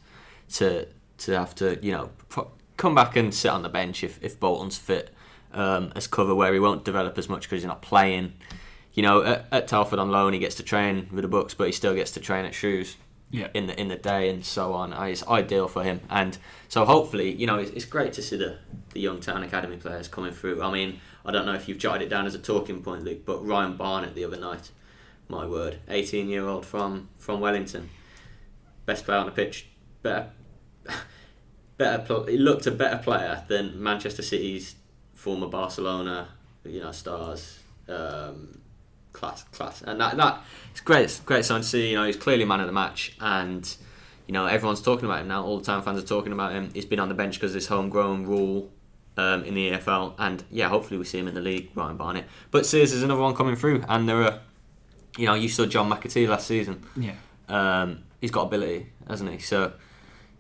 [0.54, 0.86] to
[1.16, 4.38] to have to you know pro- come back and sit on the bench if if
[4.38, 5.14] Bolton's fit
[5.52, 8.34] um, as cover where he won't develop as much because he's not playing.
[8.92, 11.66] You know, at, at Telford on loan, he gets to train with the books, but
[11.66, 12.96] he still gets to train at Shoes
[13.30, 14.92] yeah in the in the day and so on.
[14.92, 16.38] Uh, It's ideal for him, and
[16.68, 18.58] so hopefully, you know, it's, it's great to see the
[18.92, 20.62] the young town academy players coming through.
[20.62, 23.24] I mean, I don't know if you've jotted it down as a talking point, Luke,
[23.24, 24.70] but Ryan Barnett the other night,
[25.28, 27.90] my word, eighteen year old from from Wellington,
[28.86, 29.66] best player on the pitch,
[30.02, 30.30] better.
[31.76, 34.76] Better, he looked a better player than Manchester City's
[35.12, 36.28] former Barcelona,
[36.64, 37.58] you know, stars.
[37.88, 38.60] Um,
[39.14, 41.04] class, class, and that that it's great.
[41.04, 41.90] It's great sign to see.
[41.90, 43.74] You know, he's clearly man of the match, and
[44.26, 45.42] you know everyone's talking about him now.
[45.42, 46.70] All the time fans are talking about him.
[46.74, 48.70] He's been on the bench because of this homegrown rule
[49.16, 51.70] um, in the EFL, and yeah, hopefully we see him in the league.
[51.74, 54.40] Ryan Barnett, but Sears is another one coming through, and there are,
[55.18, 56.82] you know, you saw John McAtee last season.
[56.96, 57.14] yeah
[57.48, 59.38] Um, he's got ability, hasn't he?
[59.38, 59.72] So,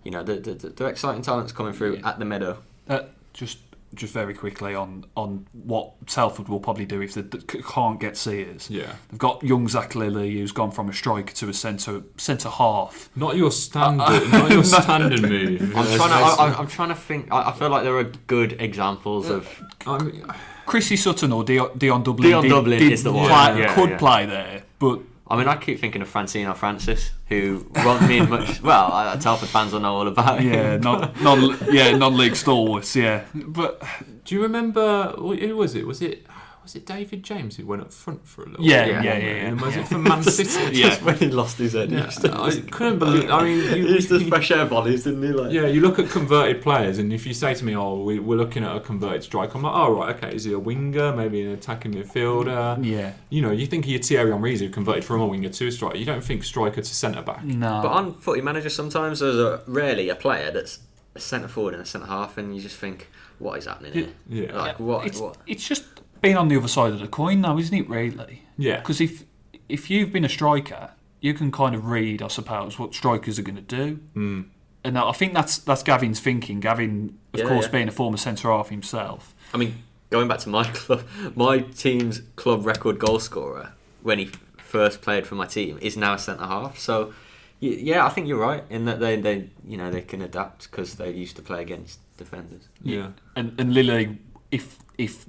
[0.02, 2.08] you know, the the, the exciting talents coming through Yeah.
[2.08, 2.58] at the Meadow.
[2.88, 3.00] Uh,
[3.32, 3.58] just
[3.94, 7.22] just very quickly on on what Telford will probably do if they
[7.62, 8.68] can't get Sears.
[8.68, 8.92] Yeah.
[9.10, 13.08] They've got young Zach Lilly who's gone from a striker to a centre centre half.
[13.14, 15.62] Not your standard, not your standard move.
[15.76, 16.42] I'm trying to.
[16.42, 17.28] I, I'm trying to think.
[17.30, 19.48] I, I feel like there are good examples of.
[19.86, 20.32] I'm-
[20.66, 23.28] Chrissy Sutton or Dion, Dion Dublin, Dion did- Dublin did is the one.
[23.28, 23.98] play- Yeah, could yeah.
[23.98, 28.60] play there, but I mean, I keep thinking of Francino Francis, who won't mean much.
[28.62, 30.52] Well, uh, Telford fans will know all about him.
[30.52, 33.24] yeah, non, non yeah non-league stalwarts, yeah.
[33.34, 33.82] But
[34.24, 35.86] Do you remember who was it?
[35.86, 36.26] Was it
[36.64, 38.64] was it David James who went up front for a little?
[38.64, 38.94] Yeah, bit?
[38.94, 39.82] yeah, yeah, yeah, And was yeah.
[39.82, 40.76] it for Man City?
[40.80, 40.96] Yeah.
[41.04, 41.92] When he lost his head.
[41.92, 43.30] Yeah, he just- I couldn't believe.
[43.30, 45.28] I mean, you, he used to you- fresh air volleys, didn't he?
[45.28, 48.18] Like, yeah, you look at converted players, and if you say to me, "Oh, we,
[48.18, 50.34] we're looking at a converted striker," I'm like, "Oh, right, okay.
[50.34, 51.14] Is he a winger?
[51.14, 55.04] Maybe an attacking midfielder?" yeah, You know, you think of your Thierry Henry who converted
[55.04, 55.96] from a winger to a striker.
[55.96, 57.44] You don't think striker to centre back.
[57.44, 57.80] no.
[57.82, 60.78] But on Footy Manager, sometimes there's a, rarely a player that's
[61.14, 63.08] a centre forward and a centre half, and you just think,
[63.38, 64.08] what is happening here?
[64.28, 65.06] Yeah, Like, what?
[65.06, 65.36] it's, what?
[65.46, 65.93] it's just
[66.24, 67.88] being on the other side of the coin now, isn't it?
[67.88, 68.78] Really, yeah.
[68.80, 69.24] because if
[69.68, 73.42] if you've been a striker, you can kind of read, I suppose, what strikers are
[73.42, 74.00] going to do.
[74.14, 74.44] Mm.
[74.84, 76.60] And I think that's that's Gavin's thinking.
[76.60, 77.70] Gavin, of Yeah, course, yeah.
[77.72, 79.34] being a former centre half himself.
[79.54, 81.04] I mean, going back to my club,
[81.34, 83.72] my team's club record goal scorer
[84.02, 86.78] when he first played for my team is now a centre half.
[86.78, 87.14] So,
[87.60, 90.96] yeah, I think you're right in that they, they you know, they can adapt because
[90.96, 92.68] they used to play against defenders.
[92.82, 93.12] Yeah.
[93.34, 94.18] And and Lily,
[94.50, 95.26] if if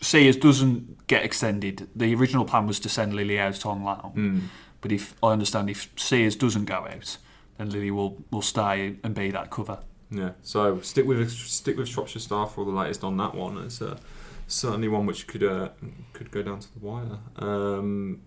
[0.00, 4.12] Sears doesn't get extended, the original plan was to send Lily out on loan.
[4.14, 4.40] Mm.
[4.80, 7.16] But if I understand, if Sears doesn't go out,
[7.58, 9.78] then Lily will will stay and be that cover.
[10.10, 13.58] Yeah, so stick with stick with Shropshire Star for all the latest on that one.
[13.58, 13.98] It's uh,
[14.46, 15.70] certainly one which could uh,
[16.12, 17.18] could go down to the wire.
[17.36, 18.22] Um,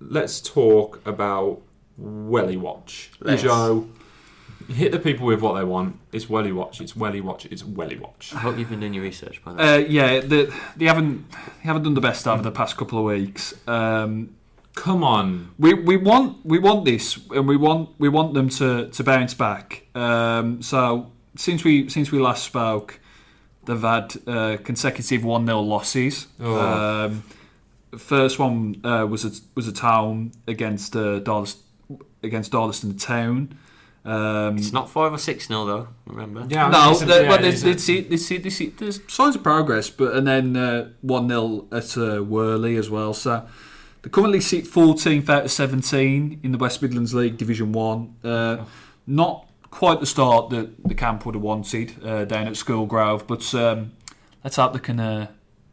[0.00, 1.62] let's talk about
[1.98, 3.10] Welly Watch.
[3.20, 3.42] Let's.
[3.42, 3.88] Joe,
[4.68, 5.98] hit the people with what they want.
[6.12, 6.80] It's Welly Watch.
[6.80, 7.46] It's Welly Watch.
[7.46, 8.32] It's Welly Watch.
[8.34, 9.74] I hope you've been doing your research by the way.
[9.74, 13.04] Uh, yeah, the, they haven't they haven't done the best over the past couple of
[13.04, 13.54] weeks.
[13.68, 14.36] Um,
[14.76, 15.54] Come on.
[15.58, 19.32] we we want we want this, and we want we want them to, to bounce
[19.32, 19.86] back.
[19.94, 23.00] Um, so since we since we last spoke,
[23.64, 26.26] they've had uh, consecutive one 0 losses.
[26.40, 26.60] Oh.
[26.60, 27.24] Um,
[27.96, 31.56] first one uh, was a was a town against uh, Darlas,
[32.22, 33.58] against Darlaston Town.
[34.06, 35.88] Um, it's not five or six nil though.
[36.06, 36.46] Remember?
[36.48, 38.66] Yeah, no, it's a- they, yeah, well, they, it's they see, they see, they see,
[38.68, 43.12] there's signs of progress, but and then uh, one 0 at uh, Worley as well.
[43.12, 43.46] So
[44.02, 48.14] they currently sit 14th out of 17 in the West Midlands League Division One.
[48.22, 48.64] Uh,
[49.08, 53.52] not quite the start that the camp would have wanted uh, down at Schoolgrove, but
[53.54, 53.92] um,
[54.44, 55.26] let's hope they can uh,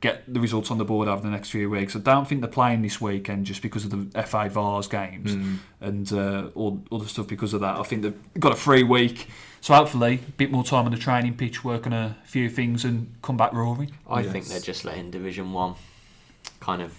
[0.03, 1.95] get the results on the board over the next few weeks.
[1.95, 5.57] I don't think they're playing this weekend just because of the FA Vase games Mm.
[5.79, 7.79] and uh, all other stuff because of that.
[7.79, 9.27] I think they've got a free week,
[9.61, 12.83] so hopefully a bit more time on the training pitch, work on a few things,
[12.83, 13.91] and come back roaring.
[14.07, 14.31] I Yes.
[14.33, 15.75] think they're just letting Division One
[16.59, 16.91] kind of,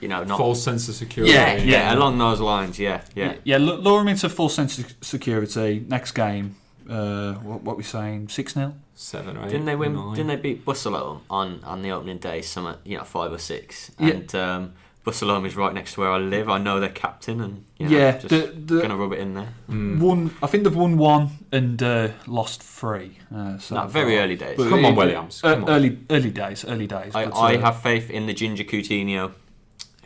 [0.00, 0.36] you know, not.
[0.38, 1.32] false sense of security.
[1.32, 2.78] yeah, Yeah, yeah, along those lines.
[2.78, 3.34] Yeah, yeah.
[3.44, 3.56] yeah.
[3.56, 5.84] lu- lure them into full sense of security.
[5.88, 6.56] Next game,
[6.88, 8.28] uh, what, what we saying?
[8.28, 9.50] Six 0 Seven or eight.
[9.50, 9.94] Didn't they win?
[9.94, 10.14] nine.
[10.14, 12.42] Didn't they beat Busselot on on the opening day?
[12.42, 13.90] Some you know five or six.
[13.98, 14.08] Yeah.
[14.08, 14.72] And um,
[15.06, 16.48] Barcelona is right next to where I live.
[16.48, 19.34] I know their captain, and you know, yeah, just the, the gonna rub it in
[19.34, 19.54] there.
[19.70, 20.00] Mm.
[20.00, 20.34] one.
[20.42, 23.18] I think they've won one and uh, lost three.
[23.32, 24.56] Uh, so No, very early days.
[24.56, 25.70] But Come on, it- Williams, uh, come on.
[25.70, 27.14] Early, early days, early days.
[27.14, 29.32] I, but, I uh, have faith in the Ginger Coutinho,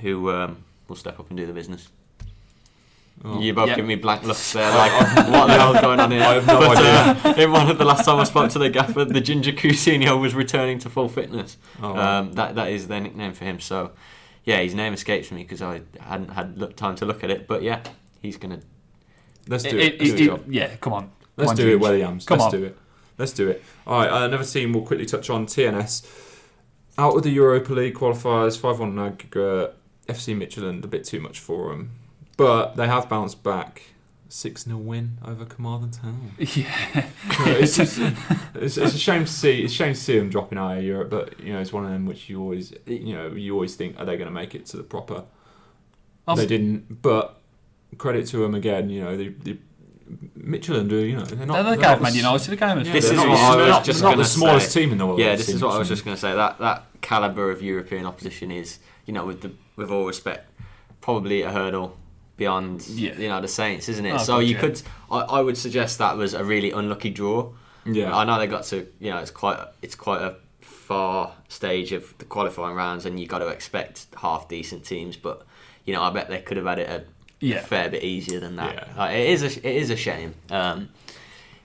[0.01, 1.89] who um, will step up and do the business.
[3.23, 3.39] Oh.
[3.39, 3.77] You both Yeah.
[3.77, 4.93] give me blank looks there, like
[5.29, 6.23] what the hell's going on here?
[6.23, 7.21] I have no but, idea.
[7.33, 10.19] Uh, in one of the last time I spoke to the gaffer, the Ginger Coutinho
[10.19, 11.59] was returning to full fitness.
[11.83, 12.21] Oh, wow.
[12.21, 13.61] Um, that that is their nickname for him.
[13.61, 13.91] So,
[14.45, 17.47] yeah, his name escapes me because I hadn't had look, time to look at it.
[17.47, 17.81] But yeah,
[18.23, 18.61] he's gonna.
[19.49, 19.95] Let's do it- it.
[19.95, 20.45] it- Let's do it- it.
[20.49, 21.11] yeah, come on.
[21.37, 21.81] Let's Come on, do it, Ginge.
[21.81, 22.25] Williams.
[22.25, 22.61] Come Let's on.
[22.61, 22.79] do it.
[23.19, 23.63] Let's do it.
[23.87, 26.07] All right, uh, another team we'll quickly touch on TNS.
[26.97, 29.75] Out of the Europa League qualifiers, 5 1 aggregate.
[30.09, 31.91] FC Midtjylland, a bit too much for them.
[32.41, 33.83] But they have bounced back.
[34.31, 36.31] 6 0 win over Carmarthen Town.
[36.39, 36.73] Yeah,
[37.59, 37.99] it's, just,
[38.55, 39.63] it's, it's a shame to see.
[39.63, 41.85] It's a shame to see them dropping out of Europe, but you know it's one
[41.85, 44.55] of them which you always, you know, you always think are they going to make
[44.55, 45.25] it to the proper?
[46.29, 47.41] Um, they didn't, but
[47.99, 48.89] credit to them again.
[48.89, 49.59] You know, the, the
[50.39, 51.55] Midtjylland, are, you know, they're not.
[51.55, 52.51] they're the they're not of Man the s- United.
[52.51, 54.71] The game of Yeah, This is not, what I was not- just not the smallest
[54.73, 54.81] say.
[54.83, 55.19] team in the world.
[55.19, 56.35] Yeah, this is what I was just going to say.
[56.35, 60.49] That that caliber of European opposition is, you know, with the with all respect,
[61.01, 61.97] probably a hurdle
[62.41, 63.15] beyond, Yeah.
[63.19, 64.13] you know, the Saints, isn't it?
[64.15, 64.61] Oh, so God, you yeah.
[64.61, 67.53] could, I, I would suggest that was a really unlucky draw.
[67.85, 71.93] Yeah, I know they got to, you know, it's quite it's quite a far stage
[71.93, 75.17] of the qualifying rounds, and you got to expect half decent teams.
[75.17, 75.47] But
[75.85, 77.05] you know, I bet they could have had it a
[77.41, 77.61] Yeah.
[77.61, 78.75] fair bit easier than that.
[78.75, 78.85] Yeah.
[78.97, 80.35] Like, it is a, it is a shame.
[80.51, 80.89] Um,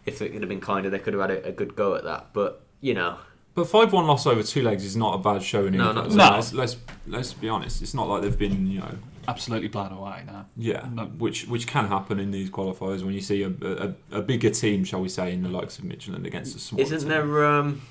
[0.05, 2.03] if it could have been kinder, they could have had a, a good go at
[2.03, 2.27] that.
[2.33, 3.17] But you know,
[3.53, 5.73] but five one loss over two legs is not a bad showing.
[5.77, 6.31] No, So No.
[6.31, 7.81] Let's, let's let's be honest.
[7.81, 8.97] It's not like they've been, you know,
[9.27, 10.45] absolutely blown away now.
[10.57, 11.05] yeah, No.
[11.05, 14.83] which which can happen in these qualifiers when you see a, a, a bigger team,
[14.83, 17.09] shall we say, in the likes of Midtjylland against a smaller isn't team.
[17.09, 17.81] there um,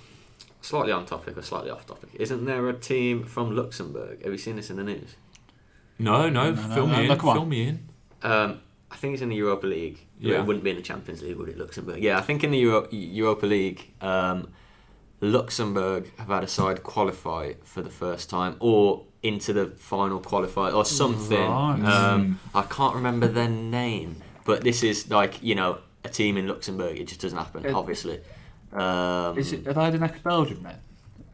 [0.61, 2.11] slightly on topic or slightly off topic?
[2.14, 4.22] Isn't there a team from Luxembourg?
[4.22, 5.14] Have you seen this in the news?
[5.99, 7.18] No, no, No, no, fill me in.
[7.18, 7.37] come on.
[7.37, 7.89] Fill me in.
[8.22, 8.61] Um,
[8.91, 9.99] I think it's in the Europa League.
[10.20, 10.41] Yeah.
[10.41, 12.03] It wouldn't be in the Champions League, would it, Luxembourg?
[12.03, 14.49] Yeah, I think in the Euro- Europa League, um,
[15.25, 20.75] Luxembourg have had a side qualify for the first time or into the final qualifier
[20.75, 21.41] or something.
[21.41, 21.81] Right.
[21.83, 26.47] Um, I can't remember their name, but this is like, you know, a team in
[26.47, 26.99] Luxembourg.
[26.99, 28.20] It just doesn't happen, Uh, obviously.
[28.72, 29.66] Um, Is it?
[29.66, 30.77] Are they the next Belgium then?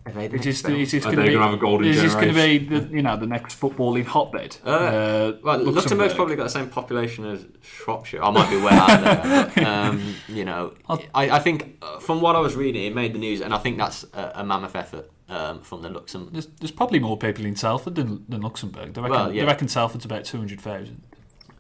[0.07, 1.35] Are they the Is this, next is this going to be?
[1.35, 4.57] have a golden is this going to be the, you know the next footballing hotbed?
[4.65, 8.23] Uh, Well, Luxembourg's probably got the same population as Shropshire.
[8.23, 11.99] I might be way out there, but, um, you know, I'll- I, I think uh,
[11.99, 14.45] from what I was reading, it made the news, and I think that's a, a
[14.45, 16.33] mammoth effort um, from the Luxembourg.
[16.33, 18.95] There's, there's probably more people in Salford than, than Luxembourg.
[18.95, 19.43] They reckon, Well, yeah.
[19.43, 21.03] they reckon Salford's about 200,000.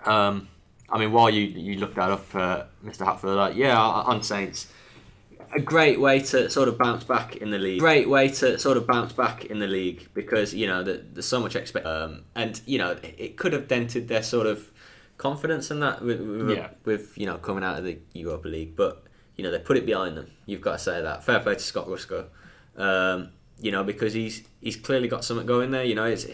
[0.07, 0.49] Um,
[0.89, 3.05] I mean, while you you looked that up, uh, Mr.
[3.05, 4.67] Hatfield, like, yeah, I on Saints,
[5.55, 7.81] a great way to sort of bounce back in the league.
[7.81, 11.27] Great way to sort of bounce back in the league because you know the, there's
[11.27, 14.71] so much expect, um, and you know it, could have dented their sort of
[15.19, 16.69] confidence in that with, with, Yeah.
[16.85, 19.05] with you know coming out of the Europa League, but
[19.37, 20.31] you know they put it behind them.
[20.47, 21.25] You've got to say that.
[21.25, 22.27] Fair play to Scott Ruscoe,
[22.77, 23.31] um,
[23.61, 25.85] you know because he's he's clearly got something going there.
[25.85, 26.27] You know it's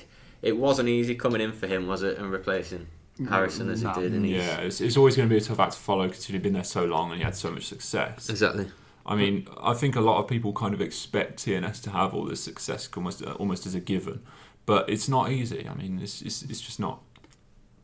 [0.43, 2.87] it wasn't easy coming in for him, was it, and replacing
[3.29, 3.93] Harrison as No.
[3.95, 5.79] he did, and he's Yeah, it's, it's always going to be a tough act to
[5.79, 8.29] follow because he'd been there so long and he had so much success.
[8.29, 8.67] exactly.
[9.07, 12.25] I mean, I think a lot of people kind of expect TNS to have all
[12.25, 14.23] this success almost almost as a given,
[14.67, 15.69] but it's not easy.
[15.69, 17.01] I mean, it's it's, it's just not.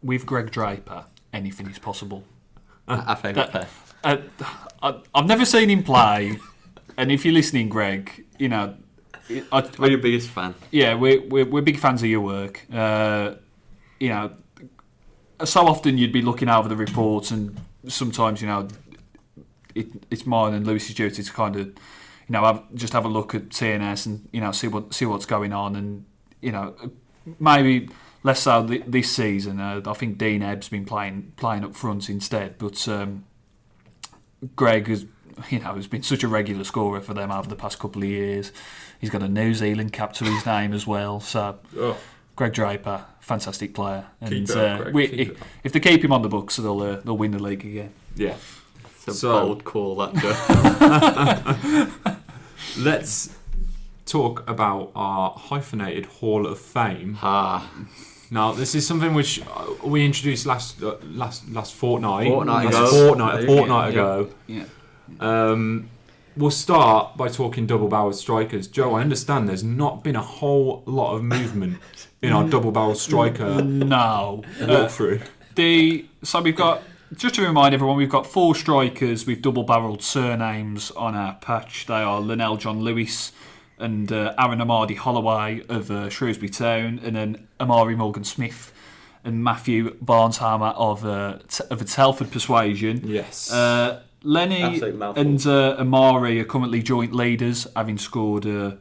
[0.02, 2.24] With Greg Draper, anything is possible.
[2.88, 3.68] Our favourite That- pair.
[4.04, 4.16] Uh,
[4.82, 6.36] I, I've never seen him play,
[6.96, 8.74] and if you're listening, Greg, you know,
[9.52, 10.56] I, We're your biggest fan.
[10.72, 12.66] yeah, we're, we're, we're big fans of your work.
[12.72, 13.34] Uh,
[14.00, 14.32] you know,
[15.44, 17.56] so often you'd be looking over the reports, and
[17.86, 18.66] sometimes, you know,
[19.74, 21.74] it, it's mine and Lewis's duty to kind of, you
[22.28, 25.26] know, have, just have a look at TNS and you know see what see what's
[25.26, 26.04] going on, and
[26.40, 26.74] you know,
[27.38, 27.88] maybe
[28.22, 29.60] less so th- this season.
[29.60, 33.24] Uh, I think Dean Ebbe's been playing playing up front instead, but um,
[34.56, 35.06] Greg has.
[35.48, 38.08] You know, has been such a regular scorer for them over the past couple of
[38.08, 38.52] years.
[39.00, 41.20] He's got a New Zealand cap to his name as well.
[41.20, 41.96] So Oh,
[42.36, 44.04] Greg Draper, fantastic player.
[44.20, 46.78] And it up, uh, Greg, we, if, if they keep him on the books, they'll
[46.82, 47.94] uh, they'll win the league again.
[48.14, 48.34] yeah.
[49.06, 51.86] It's a So- bold call, that Joe.
[52.78, 53.36] Let's
[54.06, 57.18] talk about our hyphenated Hall of Fame.
[57.22, 57.68] ah,
[58.30, 62.28] Now, this is something which uh, we introduced last uh, last last fortnight.
[62.28, 63.06] Fortnight last ago.
[63.08, 64.00] Fortnight, a fortnight Yeah.
[64.00, 64.28] ago.
[64.46, 64.64] Yeah.
[65.20, 65.88] Um,
[66.36, 68.68] we'll start by talking double-barreled strikers.
[68.68, 71.78] Joe, I understand there's not been a whole lot of movement
[72.22, 74.42] in our double-barreled striker No.
[74.60, 75.20] Walkthrough.
[75.56, 76.82] the so we've got
[77.16, 81.86] just to remind everyone, we've got four strikers with double-barreled surnames on our patch.
[81.86, 83.32] They are Lenell John Lewis,
[83.78, 88.72] and uh, Aaron Amadi Holloway of uh, Shrewsbury Town, and then Amari Morgan Smith
[89.24, 93.02] and Matthew Barnes-Homer of uh, T- of the Telford Persuasion.
[93.04, 93.52] Yes.
[93.52, 94.80] Uh, Lenny
[95.16, 98.76] and uh, Amari are currently joint leaders, having scored uh,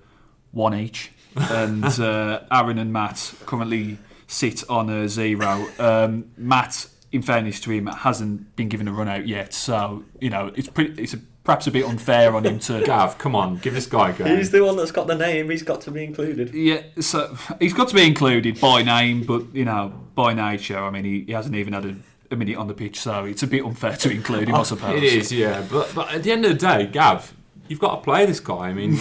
[0.51, 5.67] one each, and uh, Aaron and Matt currently sit on a zero.
[5.79, 10.29] Um, Matt, in fairness to him, hasn't been given a run out yet, so you
[10.29, 12.81] know it's pretty, it's a, perhaps a bit unfair on him to.
[12.85, 14.25] Gav, come on, give this guy a go.
[14.25, 15.49] He's the one that's got the name.
[15.49, 16.53] He's got to be included.
[16.53, 20.89] Yeah, so he's got to be included by name, but you know, by nature, I
[20.89, 21.95] mean, he, he hasn't even had a,
[22.31, 24.63] a minute on the pitch, so it's a bit unfair to include him, I oh,
[24.63, 24.97] suppose.
[24.97, 25.65] It is, yeah.
[25.69, 27.33] But but at the end of the day, Gav,
[27.67, 28.69] you've got to play this guy.
[28.69, 28.97] I mean,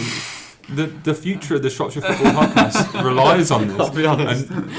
[0.75, 3.81] the the future of the Shropshire Football Podcast relies on this.
[3.81, 4.51] I'll be honest.
[4.51, 4.71] And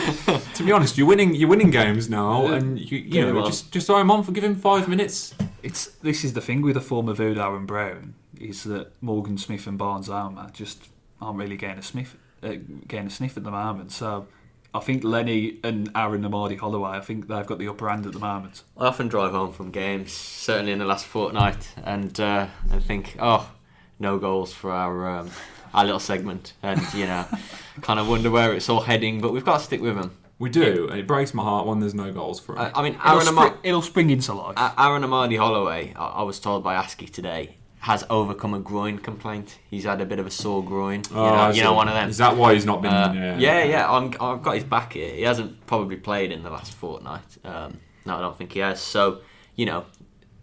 [0.56, 1.36] to be honest, you're winning.
[1.36, 4.44] You're winning games now, and you you know just just throw him on for give
[4.44, 5.34] him five minutes.
[5.64, 9.38] It's this is the thing with the form of Udoh and Brown is that Morgan
[9.38, 10.90] Smith and Barnes Homer just
[11.22, 12.56] aren't really getting a sniff, uh,
[12.88, 13.92] getting a sniff at the moment.
[13.92, 14.28] So
[14.74, 18.14] I think Lenny and Aaron Amadi Holloway, I think they've got the upper hand at
[18.14, 18.64] the moment.
[18.78, 23.16] I often drive home from games, certainly in the last fortnight, and uh, I think,
[23.20, 23.52] oh,
[24.00, 25.30] no goals for our um,
[25.74, 27.26] our little segment, and you know,
[27.82, 29.22] kind of wonder where it's all heading.
[29.22, 30.18] But we've got to stick with them.
[30.40, 32.62] We do, and it breaks my heart when there's no goals for him.
[32.74, 34.56] I, I mean, It'll, Aaron, Ama- spring, it'll spring into life.
[34.78, 39.60] Aaron Amadi Holloway, I-, I was told by Askey today, has overcome a groin complaint.
[39.70, 41.02] He's had a bit of a sore groin.
[41.12, 42.10] You Oh, know, I you know one of them.
[42.10, 42.92] Is that why he's not been?
[42.92, 43.92] Uh, yeah, yeah, yeah.
[43.92, 45.14] I'm, I've got his back here.
[45.14, 47.22] He hasn't probably played in the last fortnight.
[47.44, 48.82] Um, no, I don't think he has.
[48.82, 49.22] So,
[49.56, 49.86] you know,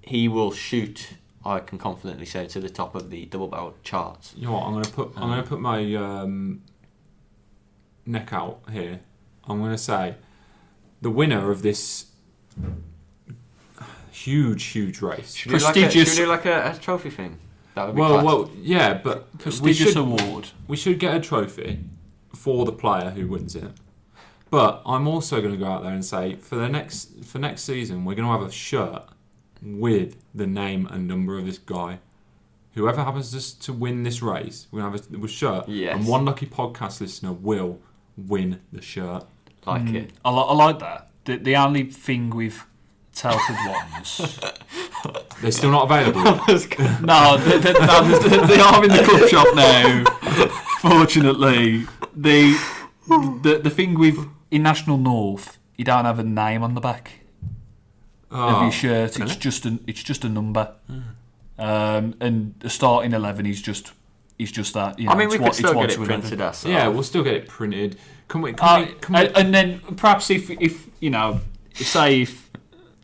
[0.00, 1.14] he will shoot.
[1.48, 4.34] I can confidently say to the top of the double barrel charts.
[4.36, 4.64] You know what?
[4.64, 5.12] I'm gonna put.
[5.16, 6.62] I'm gonna put my um,
[8.06, 9.00] neck out here.
[9.46, 10.16] I'm gonna say
[11.00, 12.06] the winner of this
[14.10, 15.34] huge, huge race.
[15.34, 17.38] Should we do like a, should Prestigious- we do like a, a trophy thing?
[17.74, 18.24] That would be Well, class.
[18.24, 20.48] well, yeah, but we Prestigious should, award.
[20.66, 21.80] we should get a trophy
[22.34, 23.70] for the player who wins it.
[24.50, 27.62] But I'm also going to go out there and say for the next for next
[27.62, 29.04] season we're going to have a shirt
[29.62, 31.98] with the name and number of this guy.
[32.74, 35.96] Whoever happens to, to win this race, we're going to have a, a shirt, Yes.
[35.96, 37.80] and one lucky podcast listener will
[38.16, 39.24] win the shirt.
[39.66, 40.10] like Mm, it.
[40.24, 41.10] I, li- I like that.
[41.24, 42.64] The, the only thing with
[43.14, 44.38] Telford ones.
[45.42, 46.22] They're still not available.
[47.02, 50.04] no, they, they, no, they, they are in the club shop now.
[50.80, 51.84] Fortunately,
[52.14, 52.56] the
[53.42, 57.17] the the thing with in National North, you don't have a name on the back
[58.30, 59.18] of Oh, your shirt.
[59.20, 60.72] It's just a it's just a number.
[61.58, 63.92] Um, and the starting eleven is just
[64.38, 64.98] is just that.
[64.98, 66.72] You know, I mean, it's we what- could still get it printed ourselves.
[66.72, 67.96] yeah, we'll still get it printed.
[68.28, 68.52] Can we?
[68.52, 68.92] Can Uh, we?
[69.00, 71.40] Can we and, and then perhaps if if you know,
[71.74, 72.48] say if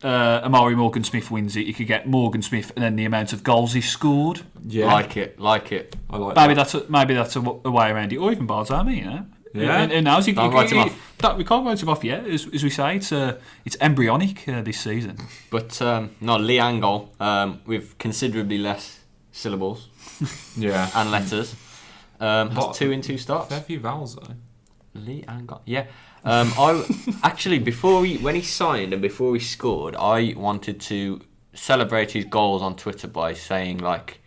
[0.03, 3.33] uh, Amari Morgan Smith wins it, you could get Morgan Smith and then the amount
[3.33, 4.41] of goals he scored.
[4.67, 5.95] yeah, like it, like it.
[6.09, 6.69] I like Maybe that.
[6.71, 9.03] that's a, maybe that's a, w- a way around it, or even Barnes Homer, you
[9.05, 9.25] know.
[9.55, 9.81] Yeah.
[9.81, 11.17] And, and now, as you, Don't you- write him off.
[11.19, 12.97] that- we can't write him off yet, as, as we say.
[12.97, 15.17] It's uh, it's embryonic uh, this season.
[15.49, 18.99] But um, no, Lee Angol um, with considerably less
[19.31, 19.89] syllables
[20.57, 21.55] Yeah, and letters
[22.19, 22.75] um, has What?
[22.75, 23.49] two in two starts.
[23.49, 24.35] fair few vowels though.
[24.93, 25.85] Lee Angol, yeah.
[26.23, 26.83] Um, I
[27.23, 31.21] actually before he when he signed and before he scored, I wanted to
[31.53, 34.21] celebrate his goals on Twitter by saying like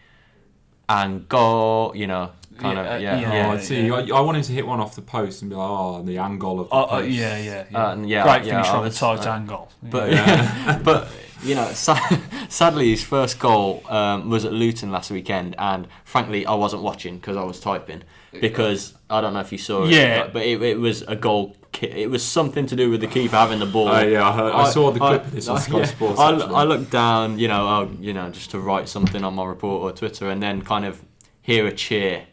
[0.89, 3.33] Angol, you know, kind Yeah, of uh, yeah, yeah.
[3.35, 3.47] yeah.
[3.49, 3.91] oh, I see.
[3.91, 6.19] I, I want him to hit one off the post and be like, "Oh, the
[6.19, 7.87] angle of the Oh, uh, post." yeah, yeah, yeah.
[7.89, 9.69] Uh, and yeah, Great yeah, finish I from a tight uh, angle.
[9.83, 10.79] But Yeah.
[10.85, 11.09] but
[11.43, 16.45] you know, sa- sadly, his first goal um, was at Luton last weekend, and frankly,
[16.45, 18.03] I wasn't watching because I was typing.
[18.41, 20.25] Because I don't know if you saw it, Yeah.
[20.25, 21.57] but, but it, it was a goal.
[21.73, 23.89] Ki- it was something to do with the keeper having the ball.
[23.89, 26.21] Oh, yeah, I, heard, I, saw the clip of this on I- Sky yeah, Sports.
[26.21, 26.31] I.
[26.33, 29.83] I looked down, you know, oh, you know, just to write something on my report
[29.83, 31.03] or Twitter, and then kind of
[31.41, 32.27] hear a cheer,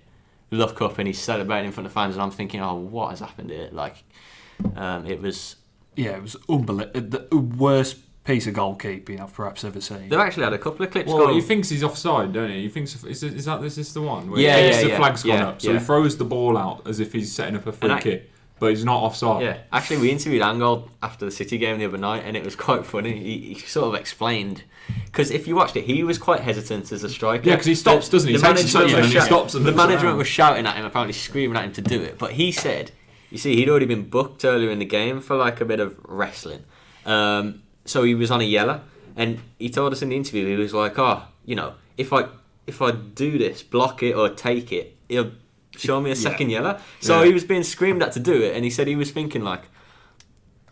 [0.55, 3.19] look up, and he's celebrating in front of fans, and I'm thinking, oh, what has
[3.19, 3.69] happened here?
[3.71, 4.03] Like,
[4.75, 5.55] um, it was.
[5.95, 7.01] yeah, it was unbelievable.
[7.29, 10.09] The worst piece of goalkeeping I've perhaps ever seen.
[10.09, 11.07] They've actually had a couple of clips.
[11.09, 12.63] Well, go- he thinks he's offside, don't he?
[12.63, 14.31] He thinks is, is that is this the one?
[14.31, 15.79] Where Yeah, he thinks yeah, the yeah, flag's gone yeah, up, so yeah.
[15.79, 18.71] he throws the ball out as if he's setting up a free I- kick, but
[18.71, 19.43] he's not offside.
[19.43, 22.55] Yeah, actually, we interviewed Angol after the City game the other night, and it was
[22.55, 23.13] quite funny.
[23.21, 24.63] He, he sort of explained
[25.05, 27.47] because if you watched it, he was quite hesitant as a striker.
[27.47, 28.35] Yeah, because he stops, doesn't he?
[28.37, 30.17] The He takes a management was and he stops and the management around.
[30.17, 32.17] was shouting at him, apparently screaming at him to do it.
[32.17, 32.91] But he said,
[33.31, 35.95] "You see, he'd already been booked earlier in the game for like a bit of
[36.03, 36.63] wrestling,
[37.05, 38.81] um, so he was on a yellow."
[39.17, 42.25] And he told us in the interview, he was like, "Oh, you know, if I
[42.67, 45.31] if I do this, block it or take it, he'll
[45.77, 47.27] show me a second yellow." So Yeah.
[47.27, 49.63] he was being screamed at to do it, and he said he was thinking like.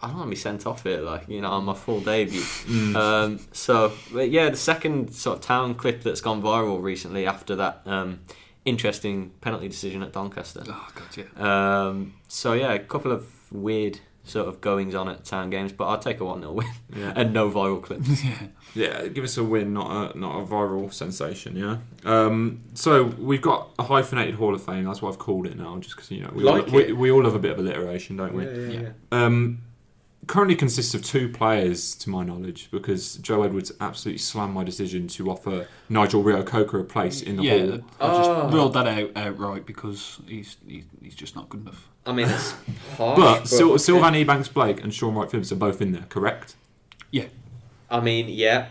[0.04, 2.42] I don't want to be sent off here, like you know, on my full debut.
[2.64, 2.96] Mm.
[2.96, 7.56] Um, so, but yeah, the second sort of town clip that's gone viral recently after
[7.56, 8.20] that um,
[8.66, 10.64] interesting penalty decision at Doncaster.
[10.68, 11.88] Oh god, yeah.
[11.88, 15.86] Um, so yeah, a couple of weird sort of goings on at town games, but
[15.86, 17.12] I'll take a one 0 win Yeah.
[17.16, 18.24] and no viral clips.
[18.26, 18.38] yeah.
[18.76, 21.56] Yeah, give us a win, not a not a viral sensation.
[21.58, 21.78] Yeah.
[22.06, 24.86] Um, so we've got a hyphenated Hall of Fame.
[24.86, 27.12] That's what I've called it now, just because you know we, Like all, we, we
[27.12, 28.46] all love a bit of alliteration, don't we?
[28.46, 28.90] yeah, Yeah.
[29.12, 29.62] Um,
[30.28, 35.08] currently consists of two players, to my knowledge, because Joe Edwards absolutely slammed my decision
[35.10, 37.80] to offer Nigel Reo Coker a place in the yeah, Hall.
[38.00, 38.50] I just Oh.
[38.52, 41.90] ruled that out outright because he's, he's he's just not good enough.
[42.06, 42.52] I mean, it's
[42.98, 43.78] harsh, But Sil- yeah.
[43.78, 46.56] Sylvan Ebanks Blake and Shaun Wright Phillips are both in there, correct?
[47.12, 47.26] Yeah,
[47.90, 48.68] I mean, yeah,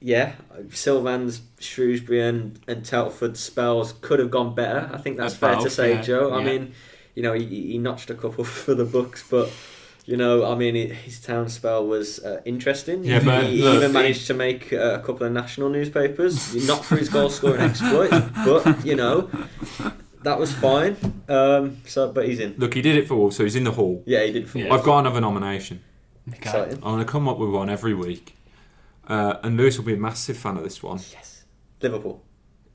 [0.00, 0.32] yeah.
[0.70, 4.90] Sylvan's, Shrewsbury, and, and Telford spells could have gone better.
[4.92, 6.32] I think that's At fair to say, yeah, Joe.
[6.32, 6.44] I yeah.
[6.44, 6.74] mean,
[7.14, 9.50] you know, he, he notched a couple for the books, but.
[10.06, 13.04] You know, I mean, his town spell was uh, interesting.
[13.04, 16.84] Yeah, but he look, even managed to make uh, a couple of national newspapers, not
[16.84, 19.30] for his goal scoring exploits, but you know,
[20.22, 20.96] that was fine.
[21.28, 22.54] Um, so, but he's in.
[22.58, 24.02] Look, he did it for Wolves, so he's in the Hall.
[24.04, 24.42] Yeah, he did.
[24.42, 24.74] It for Yeah.
[24.74, 25.82] I've got another nomination.
[26.28, 26.38] okay.
[26.38, 26.74] Exciting.
[26.76, 28.36] I'm going to come up with one every week.
[29.08, 30.98] Uh, and Lewis will be a massive fan of this one.
[31.12, 31.44] Yes,
[31.80, 32.22] Liverpool.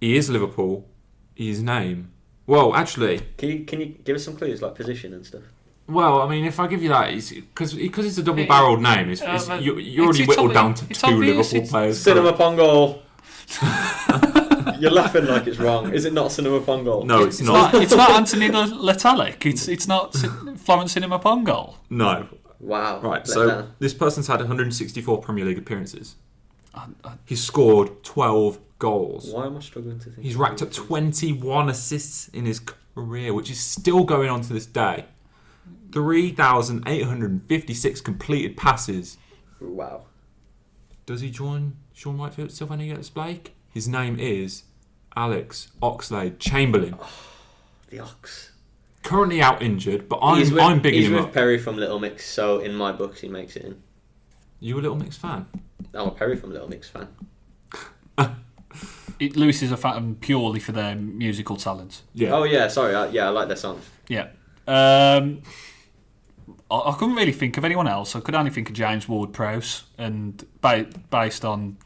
[0.02, 0.88] He is Liverpool.
[1.36, 2.12] His name.
[2.46, 5.44] Well, actually, Can you can you give us some clues like position and stuff?
[5.90, 9.22] Well, I mean, if I give you that, because because it's a double-barreled name, it's,
[9.22, 12.06] Uh, it's, but you, you it's- already whittled obvi- down to two obvious, Liverpool players.
[12.06, 13.02] Sinama Pongolle.
[14.80, 15.92] You're laughing like it's wrong.
[15.94, 17.06] Is it not Sinama Pongolle?
[17.06, 17.74] No, it's It's not.
[17.74, 17.82] not.
[17.84, 19.46] It's not Anthony Le Tallec.
[19.46, 21.76] It's it's not Cin- Florence Sinama Pongolle.
[21.90, 22.28] No.
[22.60, 23.00] Wow.
[23.02, 23.20] Right.
[23.20, 23.74] Let So down.
[23.80, 26.16] this person's had 164 Premier League appearances.
[26.76, 29.32] I, I, He's scored 12 goals.
[29.32, 30.20] why am I struggling to think?
[30.24, 32.60] He's racked up 21 assists in his
[32.96, 35.06] career, which is still going on to this day.
[35.92, 39.18] 3,856 completed passes.
[39.60, 40.04] Wow.
[41.06, 43.56] Does he join Sean Whitefield, Sylvania Yates Blake?
[43.74, 44.64] His name is
[45.16, 46.96] Alex Oxlade Chamberlain.
[47.90, 48.52] The Ox.
[49.04, 51.34] Currently out injured, but I'm, he's with, I'm bigging he's him with up.
[51.34, 53.82] Perrie from Little Mix, so in my books he makes it in.
[54.60, 55.48] You a Little Mix fan?
[55.94, 57.08] I'm a Perrie from Little Mix fan.
[59.20, 62.02] it, Lewis is a fan purely for their musical talent.
[62.14, 62.34] Yeah.
[62.34, 62.94] Oh yeah, sorry.
[62.94, 63.84] I, yeah, I like their songs.
[64.08, 64.28] Yeah.
[64.68, 65.42] Um,
[66.72, 68.16] I, I couldn't really think of anyone else.
[68.16, 71.78] I could only think of James Ward Prowse, and ba- based on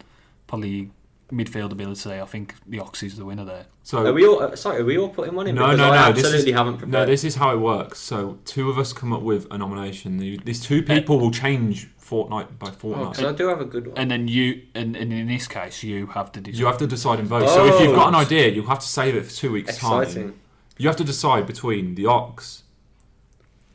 [0.48, 0.92] probably
[1.32, 3.66] midfield ability, I think the Ox is the winner there.
[3.84, 4.42] So Are we all?
[4.44, 5.56] Uh, sorry, are we all putting one in?
[5.56, 6.14] No, because no, I no.
[6.14, 8.00] This absolutely is, haven't no, this is how it works.
[8.00, 10.18] So two of us come up with a nomination.
[10.18, 13.16] These two people will change fortnight by Oh, fortnight.
[13.16, 13.98] 'cause I do have a good one.
[13.98, 16.60] And then you, and, and in this case, you have to decide.
[16.60, 17.50] you have to decide and vote.
[17.50, 17.96] So if you've Oh.
[17.96, 20.24] got an idea, you'll have to save it for two weeks' Exciting.
[20.30, 20.40] time.
[20.78, 22.63] You have to decide between the Ox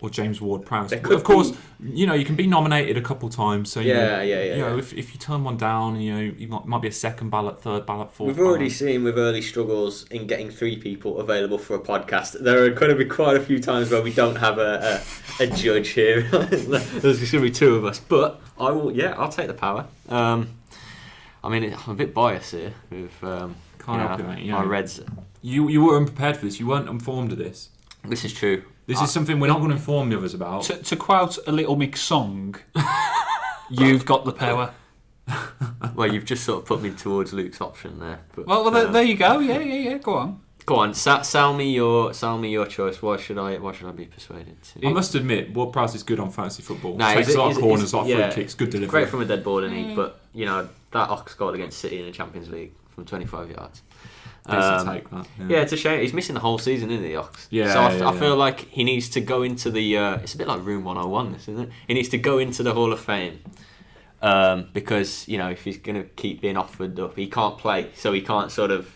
[0.00, 0.90] or James Ward Prowse.
[0.90, 3.70] There But could of course, be- you know you can be nominated a couple times.
[3.72, 4.78] So you Yeah, yeah, yeah, You know, yeah.
[4.78, 7.60] if, if you turn one down, you know you might, might be a second ballot,
[7.60, 8.28] third ballot, fourth.
[8.28, 8.72] We've already ballot.
[8.78, 12.38] seen with early struggles in getting three people available for a podcast.
[12.42, 15.02] There are going to be quite a few times where we don't have a,
[15.40, 16.22] a, a judge here.
[16.30, 18.92] There's just going to be two of us, but I will.
[18.92, 19.86] Yeah, I'll take the power.
[20.08, 20.50] Um,
[21.42, 24.44] I mean, I'm a bit biased here with um, Can't you help know, it, mate,
[24.44, 24.66] you my know.
[24.68, 25.00] Reds.
[25.42, 26.58] You you were unprepared for this.
[26.60, 27.70] You weren't informed of this.
[28.04, 28.62] This is true.
[28.86, 30.62] This I- is something we're not going to inform the others about.
[30.64, 32.56] to, to quote a Little Mix song,
[33.70, 34.72] you've got the power.
[35.94, 38.20] Well, you've just sort of put me towards Luke's option there.
[38.34, 39.40] But, Well, well there, uh, there you go.
[39.40, 39.98] Yeah, yeah, yeah.
[39.98, 40.40] Go on.
[40.64, 43.02] go on, sa- sell me your sell me your choice.
[43.02, 43.58] Why should I?
[43.58, 44.56] Why should I be persuaded?
[44.62, 44.86] To?
[44.88, 46.96] I must admit, Ward Prowse is good on fantasy football.
[46.96, 48.30] No, Takes he's- a lot of he's- corners, he's- a lot of yeah.
[48.30, 48.88] free kicks, good delivery.
[48.90, 49.94] Great from a dead ball, isn't he?
[49.94, 53.82] But you know that Ox goal against City in the Champions League from 25 yards.
[54.48, 55.26] Decent Um, take, that.
[55.48, 56.00] Yeah, it's a shame.
[56.00, 57.46] He's missing the whole season, isn't he, Ox?
[57.50, 58.18] Yeah, So I, yeah, I yeah.
[58.20, 59.96] feel like he needs to go into the.
[59.96, 61.70] Uh, it's a bit like Room 101, this, isn't it?
[61.86, 63.40] He needs to go into the Hall of Fame.
[64.20, 67.90] Um, because, you know, if he's going to keep being offered up, he can't play.
[67.94, 68.92] So he can't sort of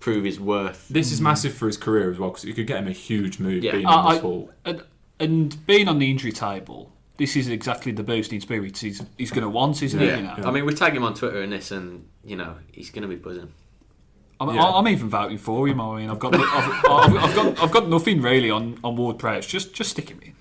[0.00, 0.88] prove his worth.
[0.88, 3.38] This is massive for his career as well because you could get him a huge
[3.38, 3.72] move Yeah.
[3.72, 4.50] being in I- this I- hall.
[4.64, 4.82] And,
[5.20, 9.42] and being on the injury table, this is exactly the boosting spirits he's, he's going
[9.44, 10.06] to want, isn't Yeah.
[10.08, 10.16] it?
[10.16, 10.48] You know?
[10.48, 13.08] I mean, we tag him on Twitter in this, and, you know, he's going to
[13.08, 13.52] be buzzing.
[14.40, 14.62] I'm, Yeah.
[14.64, 15.80] I'm even voting for him.
[15.80, 19.18] I mean, I've got, I've, I've, I've got, I've got nothing really on, on Ward
[19.18, 19.46] Prowse.
[19.46, 20.34] Just, just stick him in.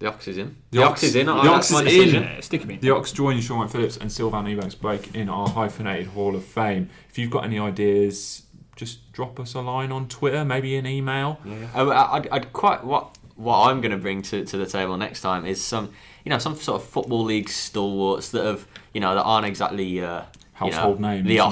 [0.00, 0.56] The Ox is in.
[0.70, 1.26] The The, Ox- Ox, is in.
[1.26, 1.98] the I- Ox that's my is in.
[2.00, 2.22] decision.
[2.24, 2.80] Yeah, stick him in.
[2.80, 6.44] The Ox joins Shaun Wright Phillips and Sylvan Ebanks Blake in our hyphenated Hall of
[6.44, 6.88] Fame.
[7.10, 8.42] If you've got any ideas,
[8.76, 11.40] just drop us a line on Twitter, maybe an email.
[11.74, 14.96] I- I- I'd, I'd quite what what I'm going to bring to, to the table
[14.96, 15.92] next time is some
[16.24, 20.00] you know some sort of football league stalwarts that have you know that aren't exactly
[20.00, 20.22] uh, you know,
[20.54, 21.44] Household names, the no.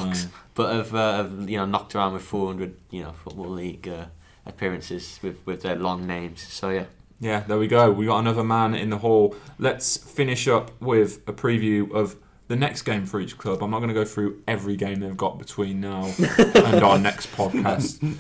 [0.57, 4.07] But have, uh, have you know knocked around with 400 you know football league uh,
[4.45, 6.43] appearances with with their long names.
[6.43, 6.87] So yeah,
[7.21, 7.91] Yeah, there we go.
[7.93, 9.37] We got another man in the hall.
[9.59, 12.17] Let's finish up with a preview of
[12.49, 13.63] the next game for each club.
[13.63, 17.33] I'm not going to go through every game they've got between now and our next
[17.33, 18.17] podcast.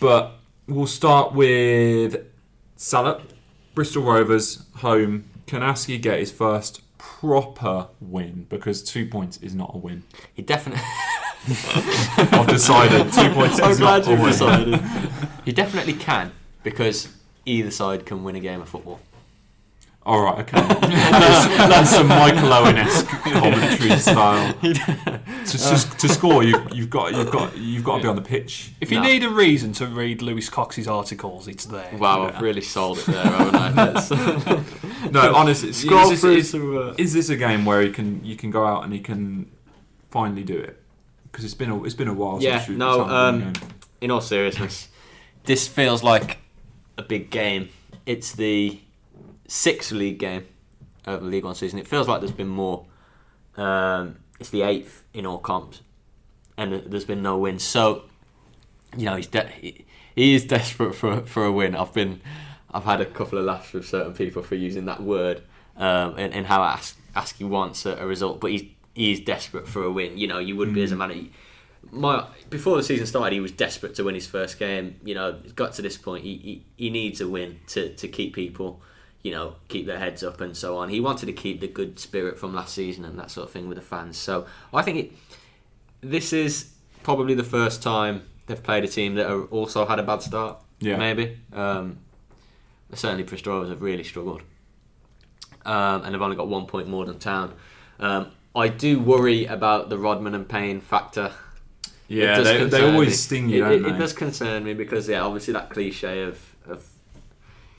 [0.00, 0.32] But
[0.66, 2.24] we'll start with
[2.76, 3.22] Salop,
[3.74, 5.24] Bristol Rovers, home.
[5.46, 8.46] Can Askey get his first proper win?
[8.48, 10.04] Because two points is not a win.
[10.34, 10.82] He definitely.
[11.48, 14.80] I've decided two points I'm is glad not a you've decided.
[15.44, 16.32] he definitely can
[16.62, 17.08] because
[17.44, 19.00] either side can win a game of football.
[20.04, 20.60] All right, okay.
[20.60, 24.54] that's, that's some Michael Owen-esque commentary style.
[25.46, 28.22] To, to, to score, you, you've got you've got you've got to be on the
[28.22, 28.72] pitch.
[28.80, 29.06] If you No.
[29.06, 31.88] need a reason to read Lewis Cox's articles, it's there.
[31.96, 34.62] Wow, I've really sold it there, haven't I?
[35.12, 38.24] No, honestly, is Scroll this, through is, uh, is this a game where he can
[38.24, 39.48] you can go out and he can
[40.10, 40.82] finally do it?
[41.36, 42.42] Because it's been a it's been a while.
[42.42, 43.52] Yeah, since no, since I've been um,
[44.00, 44.88] in all seriousness,
[45.44, 46.38] this feels like
[46.96, 47.68] a big game.
[48.06, 48.80] It's the
[49.46, 50.46] sixth league game
[51.04, 51.78] of the League One season.
[51.78, 52.86] It feels like there's been more.
[53.58, 55.82] Um, it's the eighth in all comps,
[56.56, 57.62] and there's been no wins.
[57.62, 58.04] So,
[58.96, 59.84] you know, he's de- he,
[60.14, 61.76] he is desperate for for a win.
[61.76, 62.22] I've been,
[62.72, 65.42] I've had a couple of laughs with certain people for using that word,
[65.76, 68.62] um, and, and how Ask Askey wants a, a result, but he's
[68.96, 70.18] he's desperate for a win.
[70.18, 71.10] You know, you wouldn't be as a man.
[71.10, 71.32] He-
[71.92, 74.98] my before the season started, he was desperate to win his first game.
[75.04, 76.24] You know, got to this point.
[76.24, 78.80] He, he, he needs a win to, to keep people,
[79.22, 80.88] you know, keep their heads up and so on.
[80.88, 83.68] He wanted to keep the good spirit from last season and that sort of thing
[83.68, 84.16] with the fans.
[84.16, 85.12] So I think it,
[86.00, 86.72] this is
[87.04, 90.58] probably the first time they've played a team that also had a bad start.
[90.80, 90.96] Yeah.
[90.96, 91.38] maybe.
[91.52, 91.98] Um,
[92.92, 94.42] certainly, Bristol have really struggled,
[95.64, 97.54] um, and they've only got one point more than Town.
[97.98, 101.32] Um, I do worry about the Rodman and Payne factor.
[102.08, 103.14] It yeah, they, they always me.
[103.14, 103.94] sting you, It, don't it, they?
[103.96, 106.86] it does concern me because yeah, obviously that cliche of, of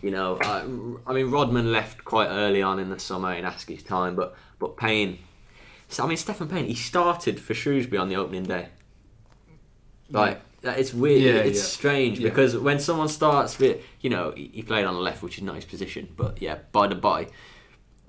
[0.02, 0.64] you know, I,
[1.10, 4.76] I mean Rodman left quite early on in the summer in Askey's time, but but
[4.78, 5.20] Payne,
[5.88, 8.68] so, I mean Stephen Payne, he started for Shrewsbury on the opening day.
[10.10, 11.22] Like that- it's weird.
[11.22, 11.64] Yeah, it's yeah.
[11.66, 12.30] strange Yeah.
[12.30, 15.44] because when someone starts, with, you know, he he played on the left, which is
[15.44, 17.28] not his position, but yeah, by the by,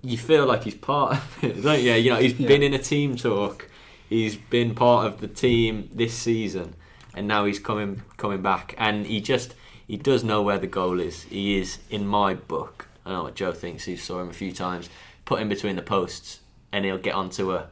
[0.02, 1.92] you feel like he's part of it, don't you?
[1.94, 2.48] You know, he's Yeah.
[2.48, 3.68] been in a team talk.
[4.08, 6.74] He's been part of the team this season,
[7.14, 9.54] and now he's coming coming back, and he just
[9.86, 11.24] he does know where the goal is.
[11.24, 12.88] He is in my book.
[13.04, 13.84] I know what Joe thinks.
[13.84, 14.88] He saw him a few times.
[15.24, 16.40] Put him between the posts,
[16.72, 17.68] and he'll get onto a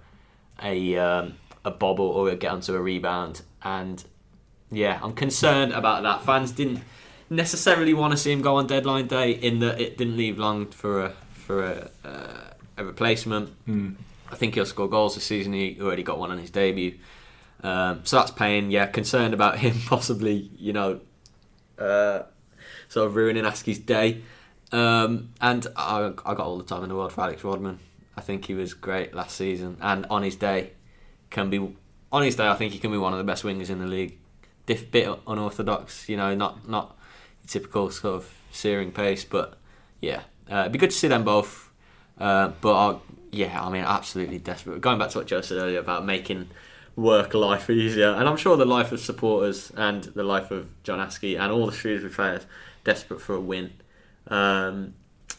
[0.62, 3.42] a um, a bobble or he'll get onto a rebound.
[3.62, 4.02] And
[4.70, 6.22] yeah, I'm concerned about that.
[6.22, 6.82] Fans didn't
[7.30, 10.66] necessarily want to see him go on deadline day, in that it didn't leave long
[10.66, 11.12] for a
[11.46, 13.50] for a uh, a replacement.
[13.64, 13.92] Hmm.
[14.30, 15.52] I think he'll score goals this season.
[15.52, 16.98] He already got one on his debut.
[17.62, 18.70] Um, so that's Payne.
[18.70, 21.00] Yeah, concerned about him possibly, you know,
[21.78, 22.22] uh,
[22.88, 24.22] sort of ruining Askey's day.
[24.72, 27.78] Um, and I, I got all the time in the world for Alex Rodman.
[28.16, 30.72] I think he was great last season, and on his day,
[31.30, 31.74] can be
[32.10, 32.48] on his day.
[32.48, 34.18] I think he can be one of the best wingers in the league.
[34.64, 36.98] Diff, bit unorthodox, you know, not not
[37.46, 39.58] typical sort of searing pace, but
[40.00, 41.70] yeah, uh, it'd be good to see them both.
[42.18, 42.98] Uh, but I,
[43.32, 44.80] yeah, I mean, absolutely desperate.
[44.80, 46.48] Going back to what Joe said earlier about making
[46.96, 50.98] work life easier, and I'm sure the life of supporters and the life of John
[50.98, 52.46] Askey and all the Shrewsbury players
[52.84, 53.72] desperate for a win,
[54.28, 54.94] um,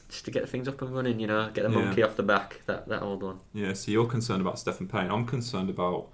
[0.10, 1.20] just to get things up and running.
[1.20, 1.86] You know, get the Yeah.
[1.86, 2.62] monkey off the back.
[2.68, 3.40] That that old one.
[3.54, 5.10] Yeah, so you're concerned about Stephen Payne.
[5.10, 6.10] I'm concerned about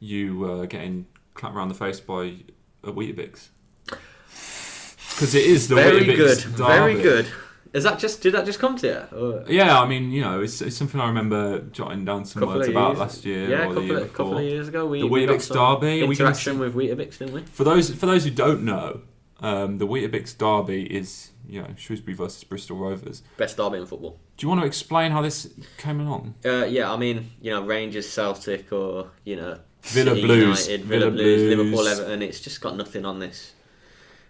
[0.00, 2.34] you uh, getting clapped around the face by
[2.82, 3.48] a Weetabix.
[3.86, 7.02] Because it is the very Weetabix good, very derby.
[7.02, 7.26] good.
[7.72, 8.22] Is that just?
[8.22, 9.18] Did that just come to you?
[9.18, 12.56] Or- Yeah, I mean, you know, it's, it's something I remember jotting down some Couple
[12.56, 14.16] words about years- last year Yeah, or a the couple, year of, before.
[14.16, 17.34] couple of years ago, we The we Weetabix derby, are we interaction with Weetabix, didn't
[17.34, 17.42] we?
[17.42, 19.02] For those for those who don't know,
[19.40, 23.22] um, the Weetabix derby is you know Shrewsbury versus Bristol Rovers.
[23.36, 24.18] Best derby in football.
[24.36, 25.48] Do you want to explain how this
[25.78, 26.34] came along?
[26.44, 30.66] Uh, yeah, I mean, you know, Rangers, Celtic, or you know, Villa City Blues.
[30.68, 31.56] United, Villa, Villa Blues, Blues.
[31.58, 32.22] Liverpool, Everton.
[32.22, 33.52] It's just got nothing on this.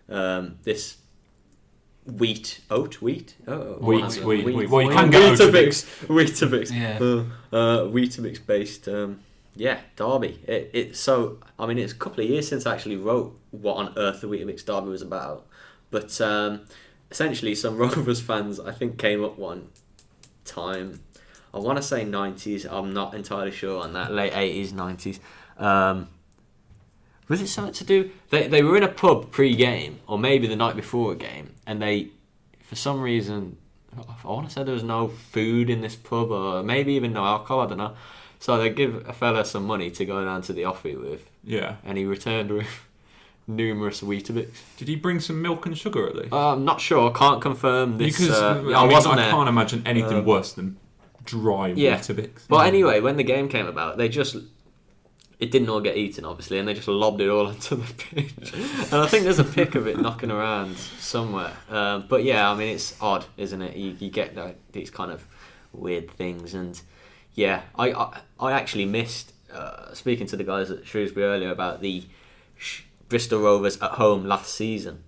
[0.08, 0.96] Um, this
[2.08, 4.24] wheat, oat, wheat, oh, Wheat, what's it?
[4.24, 4.70] wheat, wheat.
[4.70, 6.98] Well, you can get Weetabix, Weetabix, Yeah.
[7.00, 8.88] uh, uh, Weetabix based.
[8.88, 9.20] Um,
[9.54, 10.40] yeah, derby.
[10.46, 13.74] It, it so I mean, it's a couple of years since I actually wrote what
[13.76, 15.46] on earth the Weetabix derby was about,
[15.90, 16.62] but um,
[17.10, 19.68] essentially, some Rovers fans I think came up one
[20.44, 21.00] time.
[21.52, 22.70] I want to say 90s.
[22.70, 24.12] I'm not entirely sure on that.
[24.12, 25.18] Late 80s, 90s.
[25.60, 26.08] Um,
[27.28, 28.10] was it something to do?
[28.30, 31.80] They, they were in a pub pre-game, or maybe the night before a game, and
[31.82, 32.08] they,
[32.62, 33.56] for some reason,
[33.96, 37.24] I want to say there was no food in this pub, or maybe even no
[37.24, 37.60] alcohol.
[37.60, 37.94] I don't know.
[38.40, 41.76] So they give a fella some money to go down to the offie with, Yeah.
[41.84, 42.68] and he returned with
[43.48, 44.50] numerous Weetabix.
[44.76, 46.32] Did he bring some milk and sugar at least?
[46.32, 47.10] Uh, I'm not sure.
[47.10, 48.16] I can't confirm this.
[48.18, 49.30] because uh, I, I, mean, wasn't I there.
[49.30, 50.76] can't imagine anything Uh, worse than
[51.24, 51.96] dry yeah.
[51.98, 52.46] Weetabix.
[52.48, 54.36] But anyway, when the game came about, they just
[55.38, 58.52] it didn't all get eaten, obviously, and they just lobbed it all onto the pitch.
[58.52, 61.52] and I think there's a pic of it knocking around somewhere.
[61.70, 63.76] Um, but yeah, I mean, it's odd, isn't it?
[63.76, 65.24] You, you get like, these kind of
[65.72, 66.80] weird things, and
[67.34, 71.80] yeah, I I, I actually missed uh, speaking to the guys at Shrewsbury earlier about
[71.80, 72.04] the
[73.08, 75.04] Bristol Rovers at home last season,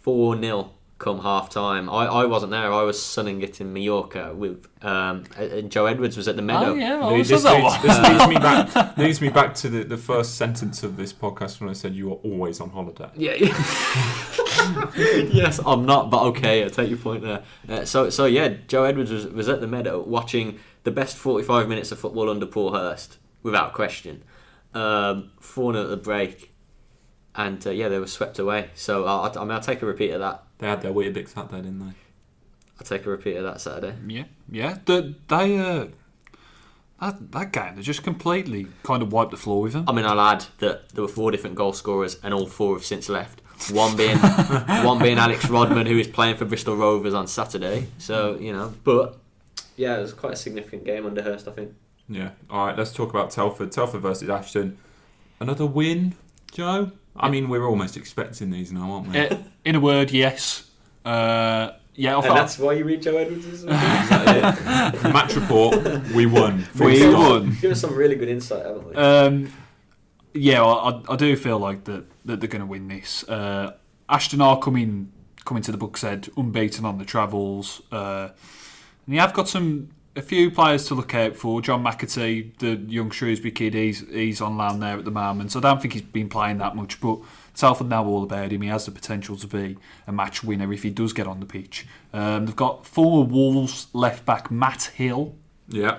[0.00, 0.70] four 0
[1.02, 1.90] come half time.
[1.90, 2.72] I, I wasn't there.
[2.72, 6.70] I was sunning it in Mallorca with um, and Joe Edwards was at the Meadow.
[6.70, 7.86] Oh yeah, I This, was this, that leads, one.
[7.86, 8.96] this leads me back.
[8.98, 12.10] Leads me back to the, the first sentence of this podcast when I said you
[12.12, 13.10] are always on holiday.
[13.16, 13.34] Yeah.
[14.96, 17.42] yes, I'm not, but okay, I take your point there.
[17.68, 21.68] Uh, so, so yeah, Joe Edwards was, was at the Meadow watching the best 45
[21.68, 24.22] minutes of football under Paul Hurst, without question.
[24.74, 26.54] Um, 4 at the break,
[27.34, 28.70] and uh, yeah, they were swept away.
[28.74, 30.44] So, I, I mean, I'll take a repeat of that.
[30.62, 31.92] They had their Weetabix out there, didn't they?
[32.78, 33.96] I'll take a repeat of that Saturday.
[34.06, 34.78] Yeah, yeah.
[34.84, 35.86] The, they uh,
[37.00, 39.86] that that game they just completely kind of wiped the floor with them.
[39.88, 42.84] I mean, I'll add that there were four different goal scorers, and all four have
[42.84, 43.42] since left.
[43.72, 44.16] One being
[44.84, 47.88] one being Alex Rodman, who is playing for Bristol Rovers on Saturday.
[47.98, 49.18] So you know, but
[49.76, 51.74] yeah, it was quite a significant game under Hurst, I think.
[52.08, 52.30] Yeah.
[52.48, 52.78] All right.
[52.78, 53.72] Let's talk about Telford.
[53.72, 54.78] Telford versus Ashton.
[55.40, 56.14] Another win,
[56.52, 56.92] Joe.
[57.16, 59.18] I mean, we're almost expecting these now, aren't we?
[59.18, 60.68] Uh, in a word, yes.
[61.04, 65.76] Uh, yeah, I And thought that's why you read Joe Edwards' Match report.
[66.14, 66.66] We won.
[66.78, 67.12] We stop.
[67.14, 67.56] won.
[67.60, 68.94] Give us some really good insight, haven't we?
[68.94, 69.52] Um,
[70.34, 73.28] yeah, I, I- I do feel like that, that they're going to win this.
[73.28, 73.72] Uh,
[74.08, 75.12] Ashton are coming
[75.44, 78.28] coming to the Bucks Head unbeaten on the travels, uh,
[79.06, 81.60] and you have got some a few players to look out for.
[81.60, 85.58] John McAtee, the young Shrewsbury kid, he's he's on loan there at the moment, so
[85.58, 87.18] I don't think he's been playing that much, but.
[87.54, 88.62] Telford know all about him.
[88.62, 91.44] He has the potential to be a match winner if he does get on the
[91.44, 91.86] pitch.
[92.12, 95.34] Um, they've got former Wolves left back Matt Hill.
[95.68, 95.98] Yeah.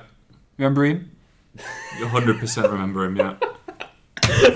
[0.58, 1.12] Remember him?
[1.58, 3.36] 100% remember him, yeah.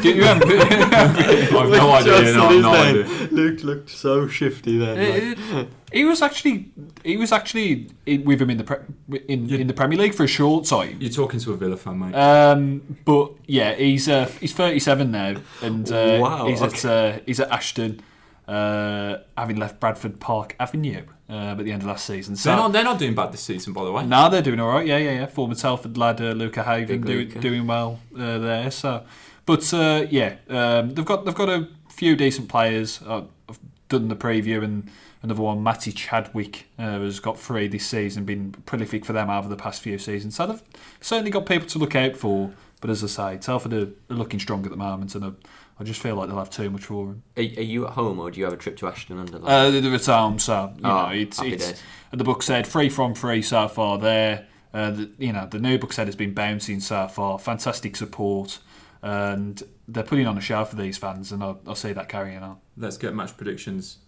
[0.01, 0.45] Do you remember?
[0.47, 2.33] I've no idea.
[2.33, 3.27] No, I've no idea.
[3.31, 5.67] Luke looked so shifty then.
[5.91, 6.71] he was actually
[7.03, 10.27] he was actually with him in the pre- in, in the Premier League for a
[10.27, 10.97] short time.
[10.99, 12.15] You're talking to a Villa fan, mate.
[12.15, 17.39] Um, but yeah, he's uh, he's 37 now, and uh, Wow, he's at uh, he's
[17.39, 18.01] at Ashton,
[18.47, 22.35] uh, having left Bradford Park Avenue uh, at the end of last season.
[22.35, 24.05] So they're, not, they're not doing bad this season, by the way.
[24.05, 24.85] now they're doing all right.
[24.87, 25.25] Yeah, yeah, yeah.
[25.25, 28.71] Former Telford lad uh, Luca Haven Big doing doing well uh, there.
[28.71, 29.03] So,
[29.47, 33.01] but uh, yeah, um, they've got they've got a few decent players.
[33.01, 33.57] Uh, I've
[33.89, 34.87] done the preview and
[35.23, 38.23] another one, Matty Chadwick, uh, has got three this season.
[38.25, 40.35] Been prolific for them over the past few seasons.
[40.35, 40.61] So they've
[41.01, 42.51] certainly got people to look out for.
[42.79, 45.31] But as I say, Telford are, are looking strong at the moment, and I,
[45.79, 47.23] I just feel like they'll have too much for them.
[47.35, 49.39] Are, are you at home or do you have a trip to Ashton under?
[49.39, 49.49] Like?
[49.51, 51.83] Uh, they're at home, so you Oh, know it's it's days.
[52.11, 54.45] the Bucks Head free from free so far there.
[54.75, 57.39] Uh, the, you know the New Bucks Head has been bouncing so far.
[57.39, 58.59] Fantastic support,
[59.07, 62.43] and they're putting on a show for these fans, and I, I see that carrying
[62.43, 62.57] on.
[62.75, 63.99] Let's get match predictions.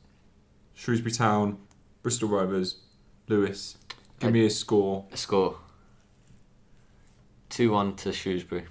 [0.73, 1.57] Shrewsbury Town,
[2.03, 2.81] Bristol Rovers,
[3.29, 3.77] Lewis.
[4.19, 5.57] Give me a score A score.
[7.47, 8.65] Two one to Shrewsbury.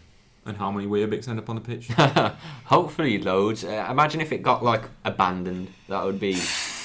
[0.45, 1.89] and how many Weetabix end up on the pitch.
[2.66, 3.64] Hopefully loads.
[3.64, 5.72] Uh, imagine if it got like abandoned.
[5.89, 6.39] That would be.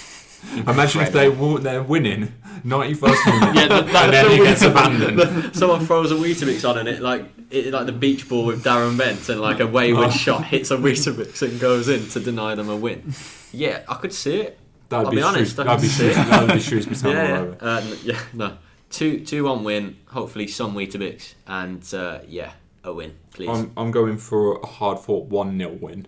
[0.68, 2.34] Imagine if they they're winning
[2.66, 3.02] 91st
[3.42, 5.56] minute Yeah, that- and then it gets abandoned.
[5.56, 8.98] Someone throws a Weetabix on and it like it, like the beach ball with Darren
[8.98, 10.12] Bent and like a wayward Oh.
[10.12, 13.14] shot hits a Weetabix and goes in to deny them a win.
[13.52, 14.60] Yeah, I could see it.
[14.90, 16.14] That'd I'll be, be honest, I that'd be, can see it.
[16.16, 17.58] That'd be Shrewsbury Town all yeah, over.
[17.62, 17.68] yeah.
[17.68, 18.58] Uh, n- yeah, no.
[18.90, 19.98] Two two one win.
[20.08, 22.52] Hopefully some Weetabix and uh, yeah,
[22.84, 23.50] a win, please.
[23.50, 26.08] I'm, I'm going for a hard fought 1 0 win.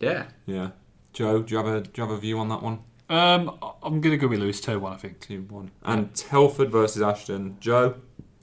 [0.00, 0.26] yeah.
[0.46, 0.70] Yeah.
[1.14, 2.80] Joe, do you have a do you have a view on that one?
[3.10, 4.92] Um, I'm going to go with Lewis two one.
[4.92, 5.70] I think Two one.
[5.82, 7.56] And Telford versus Ashton.
[7.60, 7.94] Joe.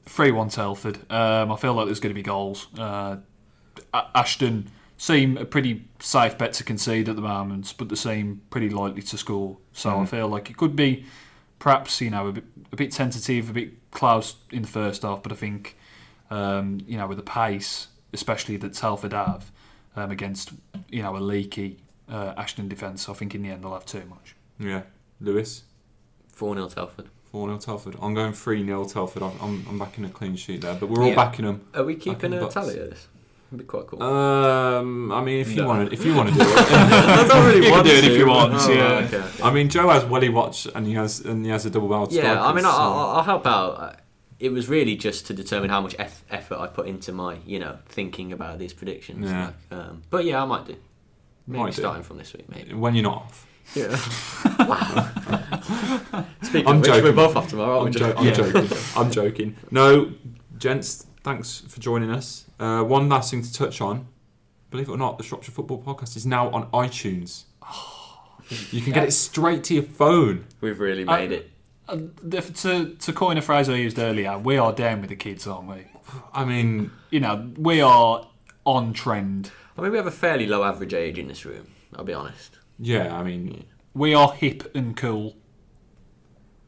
[0.05, 0.99] three one Telford.
[1.11, 2.67] Um, I feel like there's going to be goals.
[2.77, 3.17] Uh,
[3.93, 8.69] Ashton seem a pretty safe bet to concede at the moment, but they seem pretty
[8.69, 9.57] likely to score.
[9.73, 10.07] So I Mhm.
[10.09, 11.05] feel like it could be
[11.59, 15.21] perhaps you know a bit, a bit tentative, a bit close in the first half.
[15.21, 15.77] But I think
[16.31, 19.51] um, you know with the pace, especially that Telford have
[19.95, 20.51] um, against
[20.89, 21.77] you know a leaky
[22.09, 24.35] uh, Ashton defence, I think in the end they'll have too much.
[24.60, 24.84] Yeah.
[25.19, 25.64] Lewis.
[26.30, 27.07] Four 0 Telford.
[27.32, 27.95] 4 0 Telford.
[28.02, 29.23] I'm going 3 0 Telford.
[29.23, 31.15] I'm, I'm, backing a clean sheet there, but we're all Yeah.
[31.15, 31.68] backing them.
[31.73, 33.07] Are we keeping in a tally of this?
[33.49, 34.02] It'd be quite cool.
[34.02, 35.68] Um, I mean, if you No.
[35.68, 36.48] want to, if you want to do it.
[36.57, 38.11] I don't really You can want do it to.
[38.11, 38.84] if you want, Oh, yeah.
[39.06, 39.44] okay, okay.
[39.44, 42.07] I mean, Joe has Welly Watch and he has and he has a double barrel
[42.11, 43.99] Yeah, I mean, I, I'll, I'll help out.
[44.40, 47.60] It was really just to determine how much eff- effort I put into my, you
[47.60, 49.30] know, thinking about these predictions.
[49.30, 49.52] Yeah.
[49.72, 50.76] Like, um, but yeah, I might do.
[51.48, 51.82] Maybe Might do.
[51.82, 52.73] starting from this week, maybe.
[52.73, 53.48] when you're not off.
[53.73, 53.95] Yeah.
[56.41, 57.03] Speaking I'm of which, joking.
[57.03, 57.91] we're both off tomorrow, I'm, we?
[57.91, 58.77] jo- I'm joking.
[58.95, 59.55] I'm joking.
[59.71, 60.11] No,
[60.57, 62.45] gents, thanks for joining us.
[62.59, 64.07] Uh, one last thing to touch on:
[64.71, 67.43] believe it or not, the Shropshire Football Podcast is now on iTunes.
[68.71, 70.45] You can get it straight to your phone.
[70.61, 71.51] We've really I- made it.
[71.89, 71.97] Uh,
[72.31, 75.45] if- to, to coin a phrase I used earlier, we are down with the kids,
[75.47, 75.85] aren't we?
[76.33, 78.27] I mean, You know, we are
[78.65, 79.51] on trend.
[79.77, 81.67] I mean, we have a fairly low average age in this room.
[81.95, 82.59] I'll be honest.
[82.80, 85.35] Yeah, I mean, We are hip and cool.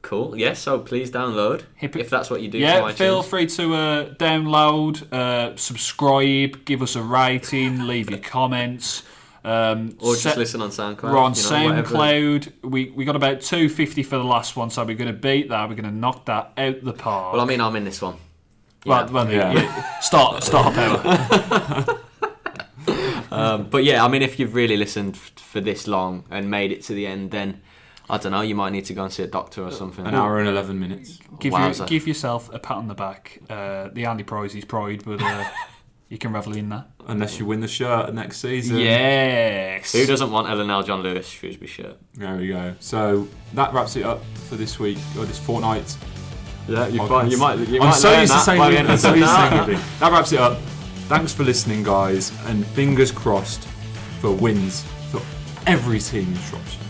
[0.02, 0.38] Cool.
[0.38, 0.60] Yes.
[0.60, 2.58] so please download Hip- if that's what you do.
[2.58, 8.20] Yeah, from feel free to uh, download, uh, subscribe, give us a rating, leave your
[8.20, 9.04] comments.
[9.44, 11.04] Um, or just set- listen on SoundCloud.
[11.12, 11.96] We're on you know, whatever.
[11.96, 12.54] SoundCloud.
[12.64, 15.68] We we got about 250 for the last one, so we're going to beat that.
[15.68, 17.34] We're going to knock that out the park.
[17.34, 18.16] Well, I mean, I'm in this one.
[18.86, 19.12] Well, Yeah.
[19.12, 19.52] well, Yeah.
[19.54, 20.00] yeah.
[20.00, 22.00] start start power.
[23.38, 26.72] Um, but yeah, I mean, if you've really listened f- for this long and made
[26.72, 27.62] it to the end, then
[28.10, 28.42] I don't know.
[28.42, 30.06] You might need to go and see a doctor or something.
[30.06, 31.20] an hour and 11 minutes.
[31.40, 31.88] give you, Wowza.
[31.88, 33.40] give yourself a pat on the back.
[33.50, 35.44] Uh, the Andy prize is pride, but uh,
[36.10, 36.90] you can revel in that.
[37.08, 38.78] Unless you win the shirt next season.
[38.78, 39.94] Yes.
[39.94, 40.84] Who doesn't want Ellen L.
[40.84, 41.98] John Lewis Shrewsbury shirt?
[42.16, 42.76] There we go.
[42.80, 45.96] So that wraps it up for this week, or this fortnight.
[46.68, 47.10] Yeah, you, podcast.
[47.10, 47.60] might, you might.
[47.70, 49.18] You I'm might so learn used to that saying by the end of so the
[49.20, 49.80] used to saying night.
[50.00, 50.58] That wraps it up.
[51.08, 53.64] Thanks for listening, guys, and fingers crossed
[54.20, 55.22] for wins for
[55.66, 56.87] every team in Shropshire.